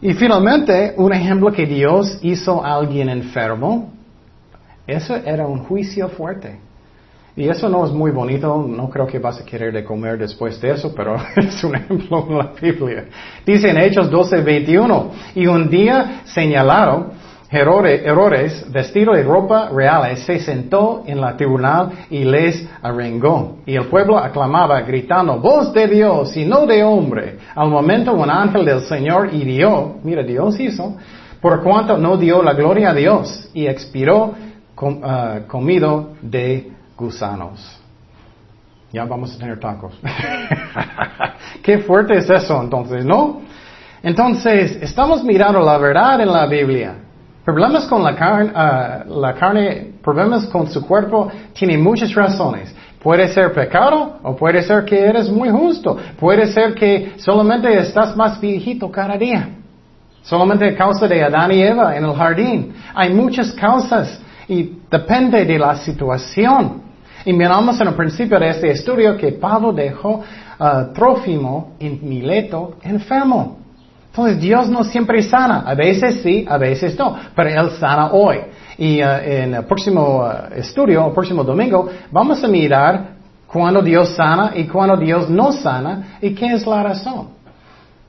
Y 0.00 0.14
finalmente, 0.14 0.94
un 0.96 1.12
ejemplo 1.12 1.50
que 1.50 1.66
Dios 1.66 2.18
hizo 2.22 2.64
a 2.64 2.74
alguien 2.76 3.08
enfermo, 3.08 3.92
eso 4.86 5.16
era 5.16 5.46
un 5.46 5.64
juicio 5.64 6.08
fuerte. 6.08 6.60
Y 7.38 7.48
eso 7.48 7.68
no 7.68 7.84
es 7.84 7.92
muy 7.92 8.10
bonito, 8.10 8.66
no 8.68 8.90
creo 8.90 9.06
que 9.06 9.20
vas 9.20 9.40
a 9.40 9.44
querer 9.44 9.72
de 9.72 9.84
comer 9.84 10.18
después 10.18 10.60
de 10.60 10.72
eso, 10.72 10.92
pero 10.92 11.14
es 11.36 11.62
un 11.62 11.76
ejemplo 11.76 12.26
en 12.28 12.36
la 12.36 12.52
Biblia. 12.60 13.04
Dice 13.46 13.70
en 13.70 13.78
Hechos 13.78 14.10
12, 14.10 14.40
21, 14.40 15.10
y 15.36 15.46
un 15.46 15.70
día 15.70 16.22
señalaron, 16.24 17.12
Herodes, 17.48 18.70
vestido 18.72 19.14
de 19.14 19.22
ropa 19.22 19.70
reales, 19.72 20.18
se 20.24 20.40
sentó 20.40 21.04
en 21.06 21.20
la 21.20 21.36
tribunal 21.36 21.90
y 22.10 22.24
les 22.24 22.68
arengó. 22.82 23.58
Y 23.64 23.76
el 23.76 23.86
pueblo 23.86 24.18
aclamaba, 24.18 24.80
gritando, 24.80 25.38
voz 25.38 25.72
de 25.72 25.86
Dios 25.86 26.36
y 26.36 26.44
no 26.44 26.66
de 26.66 26.82
hombre. 26.82 27.38
Al 27.54 27.68
momento 27.68 28.14
un 28.14 28.28
ángel 28.28 28.64
del 28.64 28.80
Señor 28.80 29.32
hirió, 29.32 29.98
mira, 30.02 30.24
Dios 30.24 30.58
hizo, 30.58 30.96
por 31.40 31.62
cuanto 31.62 31.96
no 31.96 32.16
dio 32.16 32.42
la 32.42 32.54
gloria 32.54 32.90
a 32.90 32.94
Dios 32.94 33.48
y 33.54 33.68
expiró 33.68 34.34
ah, 35.04 35.38
comido 35.46 36.14
de 36.20 36.77
gusanos. 36.98 37.80
Ya 38.92 39.04
vamos 39.04 39.34
a 39.34 39.38
tener 39.38 39.60
tacos. 39.60 39.98
Qué 41.62 41.78
fuerte 41.78 42.16
es 42.16 42.28
eso 42.28 42.60
entonces, 42.62 43.04
¿no? 43.04 43.42
Entonces, 44.02 44.78
estamos 44.80 45.22
mirando 45.24 45.60
la 45.60 45.78
verdad 45.78 46.20
en 46.20 46.32
la 46.32 46.46
Biblia. 46.46 46.94
Problemas 47.44 47.86
con 47.86 48.02
la 48.02 48.14
carne, 48.14 48.52
ah, 48.54 49.04
la 49.06 49.34
carne, 49.34 49.92
problemas 50.02 50.46
con 50.46 50.68
su 50.68 50.86
cuerpo, 50.86 51.30
tiene 51.52 51.78
muchas 51.78 52.14
razones. 52.14 52.74
Puede 53.02 53.28
ser 53.28 53.52
pecado 53.52 54.18
o 54.22 54.36
puede 54.36 54.62
ser 54.62 54.84
que 54.84 54.98
eres 54.98 55.30
muy 55.30 55.48
justo. 55.50 55.96
Puede 56.18 56.46
ser 56.46 56.74
que 56.74 57.14
solamente 57.16 57.72
estás 57.78 58.16
más 58.16 58.40
viejito 58.40 58.90
cada 58.90 59.16
día. 59.16 59.50
Solamente 60.22 60.68
a 60.68 60.76
causa 60.76 61.06
de 61.06 61.22
Adán 61.22 61.52
y 61.52 61.62
Eva 61.62 61.96
en 61.96 62.04
el 62.04 62.14
jardín. 62.14 62.74
Hay 62.94 63.12
muchas 63.14 63.52
causas 63.52 64.20
y 64.46 64.78
depende 64.90 65.44
de 65.44 65.58
la 65.58 65.76
situación. 65.76 66.87
Y 67.24 67.32
miramos 67.32 67.80
en 67.80 67.88
el 67.88 67.94
principio 67.94 68.38
de 68.38 68.50
este 68.50 68.70
estudio 68.70 69.16
que 69.16 69.32
Pablo 69.32 69.72
dejó 69.72 70.22
a 70.58 70.82
uh, 70.82 70.92
Trófimo 70.92 71.74
en 71.78 72.00
Mileto 72.08 72.74
enfermo. 72.82 73.58
Entonces 74.10 74.40
Dios 74.40 74.68
no 74.68 74.82
siempre 74.84 75.22
sana, 75.22 75.64
a 75.66 75.74
veces 75.74 76.22
sí, 76.22 76.44
a 76.48 76.56
veces 76.56 76.98
no, 76.98 77.16
pero 77.34 77.50
Él 77.50 77.70
sana 77.78 78.12
hoy. 78.12 78.38
Y 78.76 79.02
uh, 79.02 79.06
en 79.22 79.54
el 79.54 79.64
próximo 79.64 80.24
uh, 80.24 80.54
estudio, 80.54 81.06
el 81.06 81.12
próximo 81.12 81.44
domingo, 81.44 81.88
vamos 82.10 82.42
a 82.42 82.48
mirar 82.48 83.18
cuando 83.46 83.82
Dios 83.82 84.10
sana 84.10 84.52
y 84.54 84.64
cuando 84.64 84.96
Dios 84.96 85.28
no 85.28 85.52
sana 85.52 86.18
y 86.20 86.34
qué 86.34 86.52
es 86.54 86.66
la 86.66 86.82
razón. 86.82 87.38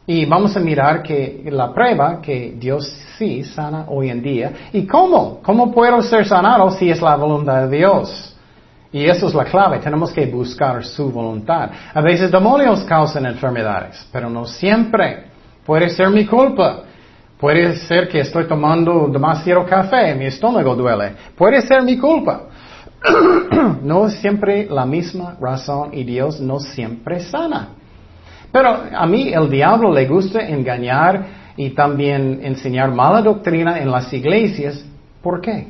Y 0.05 0.25
vamos 0.25 0.57
a 0.57 0.59
mirar 0.59 1.03
que 1.03 1.47
la 1.51 1.71
prueba 1.71 2.19
que 2.19 2.55
Dios 2.57 2.91
sí 3.17 3.43
sana 3.43 3.85
hoy 3.87 4.09
en 4.09 4.23
día. 4.23 4.51
¿Y 4.73 4.87
cómo? 4.87 5.39
¿Cómo 5.43 5.71
puedo 5.71 6.01
ser 6.01 6.25
sanado 6.25 6.71
si 6.71 6.89
es 6.89 6.99
la 6.99 7.15
voluntad 7.15 7.67
de 7.67 7.77
Dios? 7.77 8.35
Y 8.91 9.05
eso 9.05 9.27
es 9.27 9.35
la 9.35 9.45
clave, 9.45 9.79
tenemos 9.79 10.11
que 10.11 10.25
buscar 10.25 10.83
su 10.83 11.11
voluntad. 11.11 11.69
A 11.93 12.01
veces 12.01 12.31
demonios 12.31 12.83
causan 12.85 13.25
enfermedades, 13.27 14.07
pero 14.11 14.29
no 14.29 14.45
siempre. 14.45 15.25
Puede 15.63 15.89
ser 15.89 16.09
mi 16.09 16.25
culpa. 16.25 16.83
Puede 17.39 17.77
ser 17.77 18.09
que 18.09 18.19
estoy 18.19 18.47
tomando 18.47 19.07
demasiado 19.07 19.65
café, 19.65 20.13
mi 20.15 20.25
estómago 20.25 20.75
duele. 20.75 21.13
Puede 21.37 21.61
ser 21.61 21.83
mi 21.83 21.97
culpa. 21.97 22.47
no 23.83 24.07
es 24.07 24.15
siempre 24.15 24.67
la 24.69 24.85
misma 24.85 25.37
razón 25.39 25.91
y 25.93 26.03
Dios 26.03 26.41
no 26.41 26.59
siempre 26.59 27.19
sana. 27.19 27.69
Pero 28.51 28.75
a 28.93 29.05
mí 29.05 29.31
el 29.31 29.49
diablo 29.49 29.93
le 29.93 30.07
gusta 30.07 30.39
engañar 30.39 31.27
y 31.55 31.69
también 31.69 32.39
enseñar 32.43 32.91
mala 32.91 33.21
doctrina 33.21 33.79
en 33.79 33.91
las 33.91 34.11
iglesias. 34.11 34.83
¿Por 35.21 35.39
qué? 35.39 35.67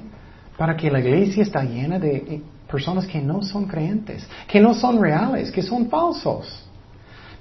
Para 0.58 0.76
que 0.76 0.90
la 0.90 1.00
iglesia 1.00 1.44
está 1.44 1.64
llena 1.64 2.00
de 2.00 2.42
personas 2.70 3.06
que 3.08 3.20
no 3.20 3.42
son 3.42 3.66
creyentes, 3.66 4.28
que 4.48 4.60
no 4.60 4.74
son 4.74 5.02
reales, 5.02 5.52
que 5.52 5.62
son 5.62 5.90
falsos. 5.90 6.66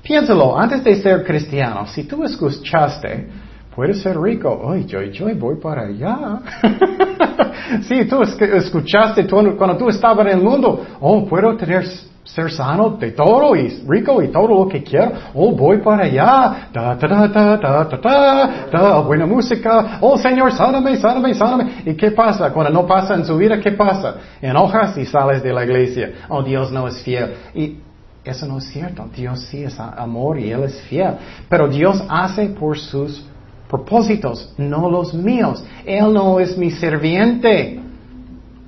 Piénsalo, 0.03 0.59
antes 0.59 0.83
de 0.83 1.03
ser 1.03 1.25
cristiano, 1.25 1.87
si 1.87 2.05
tú 2.05 2.25
escuchaste, 2.25 3.29
puedes 3.75 4.01
ser 4.01 4.19
rico, 4.19 4.71
ay, 4.71 4.87
yo, 4.87 5.03
yo 5.03 5.27
voy 5.37 5.57
para 5.57 5.83
allá. 5.83 6.41
si 7.83 8.05
tú 8.07 8.23
escuchaste 8.23 9.27
cuando 9.29 9.77
tú 9.77 9.88
estabas 9.88 10.27
en 10.27 10.38
el 10.38 10.43
mundo, 10.43 10.87
oh, 11.01 11.27
puedo 11.27 11.57
tener 11.57 11.85
ser 12.35 12.51
sano 12.51 12.91
de 12.91 13.12
todo 13.12 13.57
y 13.57 13.69
rico 13.87 14.23
y 14.23 14.29
todo 14.29 14.49
lo 14.49 14.69
que 14.69 14.83
quiero. 14.83 15.12
Oh, 15.35 15.53
voy 15.53 15.79
para 15.79 16.05
allá. 16.05 16.69
Da, 16.73 16.95
da, 16.95 17.27
da, 17.27 17.57
da, 17.57 17.85
da, 17.85 18.69
da, 18.71 19.01
buena 19.01 19.27
música. 19.27 19.99
Oh, 20.01 20.18
Señor, 20.18 20.53
sáname, 20.53 20.97
sáname, 20.97 21.35
sáname. 21.35 21.83
¿Y 21.87 21.95
qué 21.95 22.11
pasa? 22.11 22.53
Cuando 22.53 22.70
no 22.72 22.87
pasa 22.87 23.14
en 23.14 23.24
su 23.24 23.37
vida, 23.37 23.59
¿qué 23.61 23.72
pasa? 23.72 24.16
Enojas 24.43 24.97
y 24.99 25.07
sales 25.07 25.43
de 25.43 25.53
la 25.53 25.64
iglesia. 25.64 26.12
Oh, 26.29 26.43
Dios 26.43 26.70
no 26.70 26.87
es 26.87 27.03
fiel. 27.03 27.35
Y 27.55 27.79
eso 28.24 28.47
no 28.47 28.59
es 28.59 28.64
cierto. 28.64 29.09
Dios 29.14 29.41
sí 29.47 29.64
es 29.64 29.81
amor 29.81 30.39
y 30.39 30.51
Él 30.51 30.64
es 30.64 30.81
fiel. 30.83 31.14
Pero 31.49 31.66
Dios 31.66 32.05
hace 32.09 32.51
por 32.51 32.79
sus 32.79 33.24
propósitos, 33.70 34.53
no 34.59 34.91
los 34.91 35.14
míos. 35.14 35.64
Él 35.87 36.12
no 36.12 36.41
es 36.41 36.59
mi 36.59 36.70
serviente. 36.70 37.81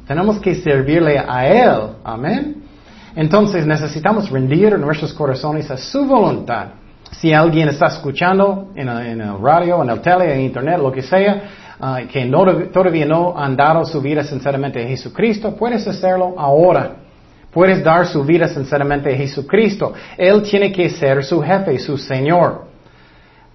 Tenemos 0.06 0.38
que 0.40 0.54
servirle 0.54 1.18
a 1.18 1.46
Él. 1.46 1.80
Amén. 2.02 2.59
Entonces 3.14 3.66
necesitamos 3.66 4.30
rendir 4.30 4.78
nuestros 4.78 5.12
corazones 5.12 5.70
a 5.70 5.76
su 5.76 6.04
voluntad. 6.04 6.68
Si 7.12 7.32
alguien 7.32 7.68
está 7.68 7.86
escuchando 7.86 8.70
en 8.74 8.88
el, 8.88 9.38
radio, 9.40 9.82
en 9.82 9.90
el 9.90 10.00
tele, 10.00 10.32
en 10.32 10.42
internet, 10.42 10.78
lo 10.78 10.92
que 10.92 11.02
sea, 11.02 11.42
ah, 11.80 12.00
que 12.10 12.24
todavía 12.72 13.04
no 13.04 13.36
han 13.36 13.56
dado 13.56 13.84
su 13.84 14.00
vida 14.00 14.22
sinceramente 14.22 14.82
a 14.82 14.86
Jesucristo, 14.86 15.56
puedes 15.56 15.86
hacerlo 15.86 16.34
ahora. 16.38 16.96
Puedes 17.52 17.82
dar 17.82 18.06
su 18.06 18.22
vida 18.22 18.46
sinceramente 18.46 19.12
a 19.12 19.16
Jesucristo. 19.16 19.92
Él 20.16 20.42
tiene 20.42 20.70
que 20.70 20.88
ser 20.88 21.24
su 21.24 21.42
jefe, 21.42 21.78
su 21.80 21.98
Señor. 21.98 22.66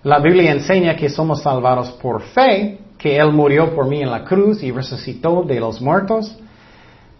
La 0.04 0.20
Biblia 0.20 0.52
enseña 0.52 0.98
que 0.98 1.08
somos 1.08 1.42
salvados 1.42 1.92
por 1.94 2.22
fe, 2.22 2.78
que 2.98 3.18
Él 3.18 3.32
murió 3.32 3.74
por 3.74 3.88
mí 3.88 4.02
en 4.02 4.12
la 4.12 4.26
cruz 4.26 4.62
y 4.62 4.72
resucitó 4.72 5.44
de 5.44 5.62
los 5.62 5.82
muertos. 5.82 6.38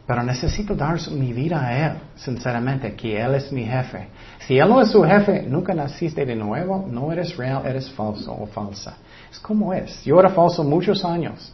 Pero 0.08 0.22
necesito 0.22 0.76
dar 0.76 1.00
mi 1.12 1.34
vida 1.34 1.66
a 1.66 1.88
Él, 1.88 1.98
sinceramente, 2.16 2.94
que 2.96 3.20
Él 3.20 3.36
es 3.36 3.52
mi 3.52 3.64
jefe. 3.64 4.08
Si 4.40 4.58
Él 4.58 4.70
no 4.70 4.82
es 4.82 4.92
su 4.92 5.04
jefe, 5.04 5.44
nunca 5.48 5.74
naciste 5.74 6.26
de 6.26 6.36
nuevo, 6.36 6.86
no 6.88 7.12
eres 7.12 7.36
real, 7.36 7.64
eres 7.66 7.90
falso 7.92 8.32
o 8.32 8.46
falsa. 8.46 8.98
Es 9.32 9.40
como 9.40 9.74
es. 9.74 10.04
Yo 10.06 10.20
era 10.20 10.30
falso 10.30 10.64
muchos 10.64 11.04
años. 11.04 11.52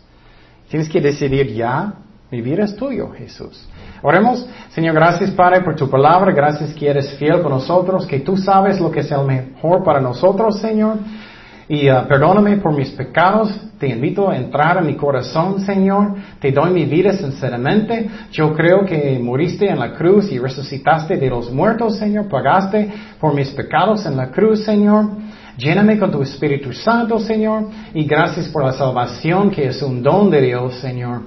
Tienes 0.69 0.89
que 0.89 0.99
decidir 0.99 1.53
ya, 1.53 1.93
mi 2.29 2.41
vida 2.41 2.63
es 2.63 2.75
tuyo, 2.75 3.09
Jesús. 3.11 3.67
Oremos, 4.01 4.45
Señor, 4.69 4.95
gracias 4.95 5.31
Padre 5.31 5.61
por 5.61 5.75
tu 5.75 5.89
palabra, 5.89 6.33
gracias 6.33 6.73
que 6.73 6.89
eres 6.89 7.13
fiel 7.17 7.41
con 7.41 7.51
nosotros, 7.51 8.05
que 8.05 8.21
tú 8.21 8.37
sabes 8.37 8.79
lo 8.79 8.89
que 8.89 9.01
es 9.01 9.11
el 9.11 9.25
mejor 9.25 9.83
para 9.83 9.99
nosotros, 9.99 10.59
Señor. 10.59 10.97
Y 11.67 11.89
uh, 11.89 12.07
perdóname 12.07 12.57
por 12.57 12.73
mis 12.73 12.89
pecados. 12.91 13.53
Te 13.79 13.87
invito 13.87 14.29
a 14.29 14.37
entrar 14.37 14.77
en 14.77 14.87
mi 14.87 14.95
corazón, 14.95 15.61
Señor. 15.61 16.15
Te 16.39 16.51
doy 16.51 16.71
mi 16.71 16.85
vida 16.85 17.13
sinceramente. 17.13 18.09
Yo 18.31 18.53
creo 18.53 18.85
que 18.85 19.19
moriste 19.19 19.69
en 19.69 19.79
la 19.79 19.93
cruz 19.93 20.31
y 20.31 20.39
resucitaste 20.39 21.17
de 21.17 21.29
los 21.29 21.51
muertos, 21.51 21.97
Señor. 21.97 22.27
Pagaste 22.27 22.91
por 23.19 23.33
mis 23.33 23.49
pecados 23.51 24.05
en 24.05 24.17
la 24.17 24.29
cruz, 24.29 24.63
Señor. 24.63 25.09
Lléname 25.57 25.97
con 25.99 26.11
tu 26.11 26.21
Espíritu 26.21 26.73
Santo, 26.73 27.19
Señor. 27.19 27.65
Y 27.93 28.05
gracias 28.05 28.47
por 28.49 28.65
la 28.65 28.73
salvación 28.73 29.49
que 29.51 29.67
es 29.67 29.81
un 29.81 30.01
don 30.01 30.29
de 30.29 30.41
Dios, 30.41 30.75
Señor. 30.75 31.21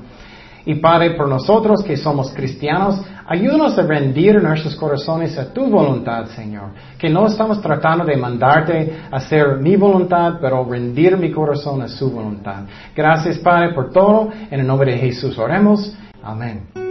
Y 0.67 0.77
Padre, 0.77 1.11
por 1.11 1.29
nosotros 1.29 1.83
que 1.83 1.97
somos 1.97 2.33
cristianos, 2.33 3.01
ayúdanos 3.27 3.79
a 3.79 3.83
rendir 3.83 4.43
nuestros 4.43 4.75
corazones 4.77 5.37
a 5.39 5.53
tu 5.53 5.67
voluntad, 5.67 6.27
Señor. 6.29 6.71
Que 6.99 7.11
no 7.11 7.27
estamos 7.27 7.61
tratando 7.61 8.05
de 8.05 8.17
mandarte 8.17 8.97
a 9.11 9.17
hacer 9.17 9.59
mi 9.61 9.77
voluntad, 9.77 10.39
pero 10.41 10.65
rendir 10.65 11.17
mi 11.19 11.31
corazón 11.31 11.83
a 11.83 11.89
su 11.89 12.11
voluntad. 12.11 12.65
Gracias, 12.97 13.39
Padre, 13.39 13.75
por 13.75 13.91
todo. 13.91 14.31
En 14.51 14.61
el 14.61 14.67
nombre 14.67 14.93
de 14.93 14.99
Jesús 14.99 15.39
oremos. 15.39 15.95
Amén. 16.23 16.84